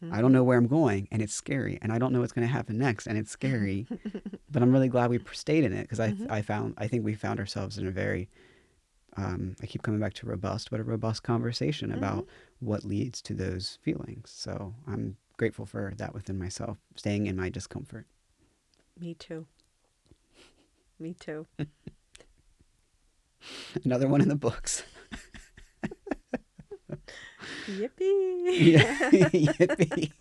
Mm-hmm. 0.04 0.14
I 0.14 0.22
don't 0.22 0.32
know 0.32 0.44
where 0.44 0.58
I'm 0.58 0.68
going, 0.68 1.08
and 1.12 1.22
it's 1.22 1.34
scary, 1.34 1.78
and 1.82 1.92
I 1.92 1.98
don't 1.98 2.14
know 2.14 2.22
what's 2.22 2.32
going 2.32 2.48
to 2.48 2.54
happen 2.54 2.78
next, 2.78 3.06
and 3.08 3.18
it's 3.18 3.32
scary. 3.32 3.86
but 4.52 4.62
I'm 4.62 4.72
really 4.72 4.88
glad 4.88 5.10
we 5.10 5.20
stayed 5.34 5.66
in 5.66 5.74
it 5.74 5.82
because 5.82 6.00
I, 6.00 6.12
mm-hmm. 6.12 6.32
I 6.32 6.42
found, 6.42 6.76
I 6.78 6.88
think 6.88 7.04
we 7.04 7.14
found 7.14 7.40
ourselves 7.40 7.78
in 7.78 7.86
a 7.86 7.92
very, 7.92 8.30
um, 9.18 9.58
I 9.62 9.66
keep 9.66 9.84
coming 9.84 10.00
back 10.00 10.14
to 10.16 10.26
robust, 10.26 10.72
but 10.72 10.80
a 10.80 10.84
robust 10.84 11.24
conversation 11.24 11.90
mm-hmm. 11.90 11.98
about 11.98 12.28
what 12.60 12.86
leads 12.86 13.22
to 13.24 13.34
those 13.34 13.78
feelings. 13.82 14.32
So 14.34 14.74
I'm 14.88 15.18
grateful 15.38 15.66
for 15.66 15.94
that 15.98 16.14
within 16.14 16.40
myself, 16.40 16.78
staying 16.96 17.28
in 17.28 17.36
my 17.36 17.50
discomfort. 17.50 18.06
Me 18.98 19.16
too. 19.16 19.46
Me 21.00 21.14
too. 21.14 21.46
Another 23.86 24.08
one 24.08 24.22
in 24.22 24.30
the 24.30 24.36
books. 24.36 24.84
Yippee! 27.70 28.80
Yippee! 29.46 30.12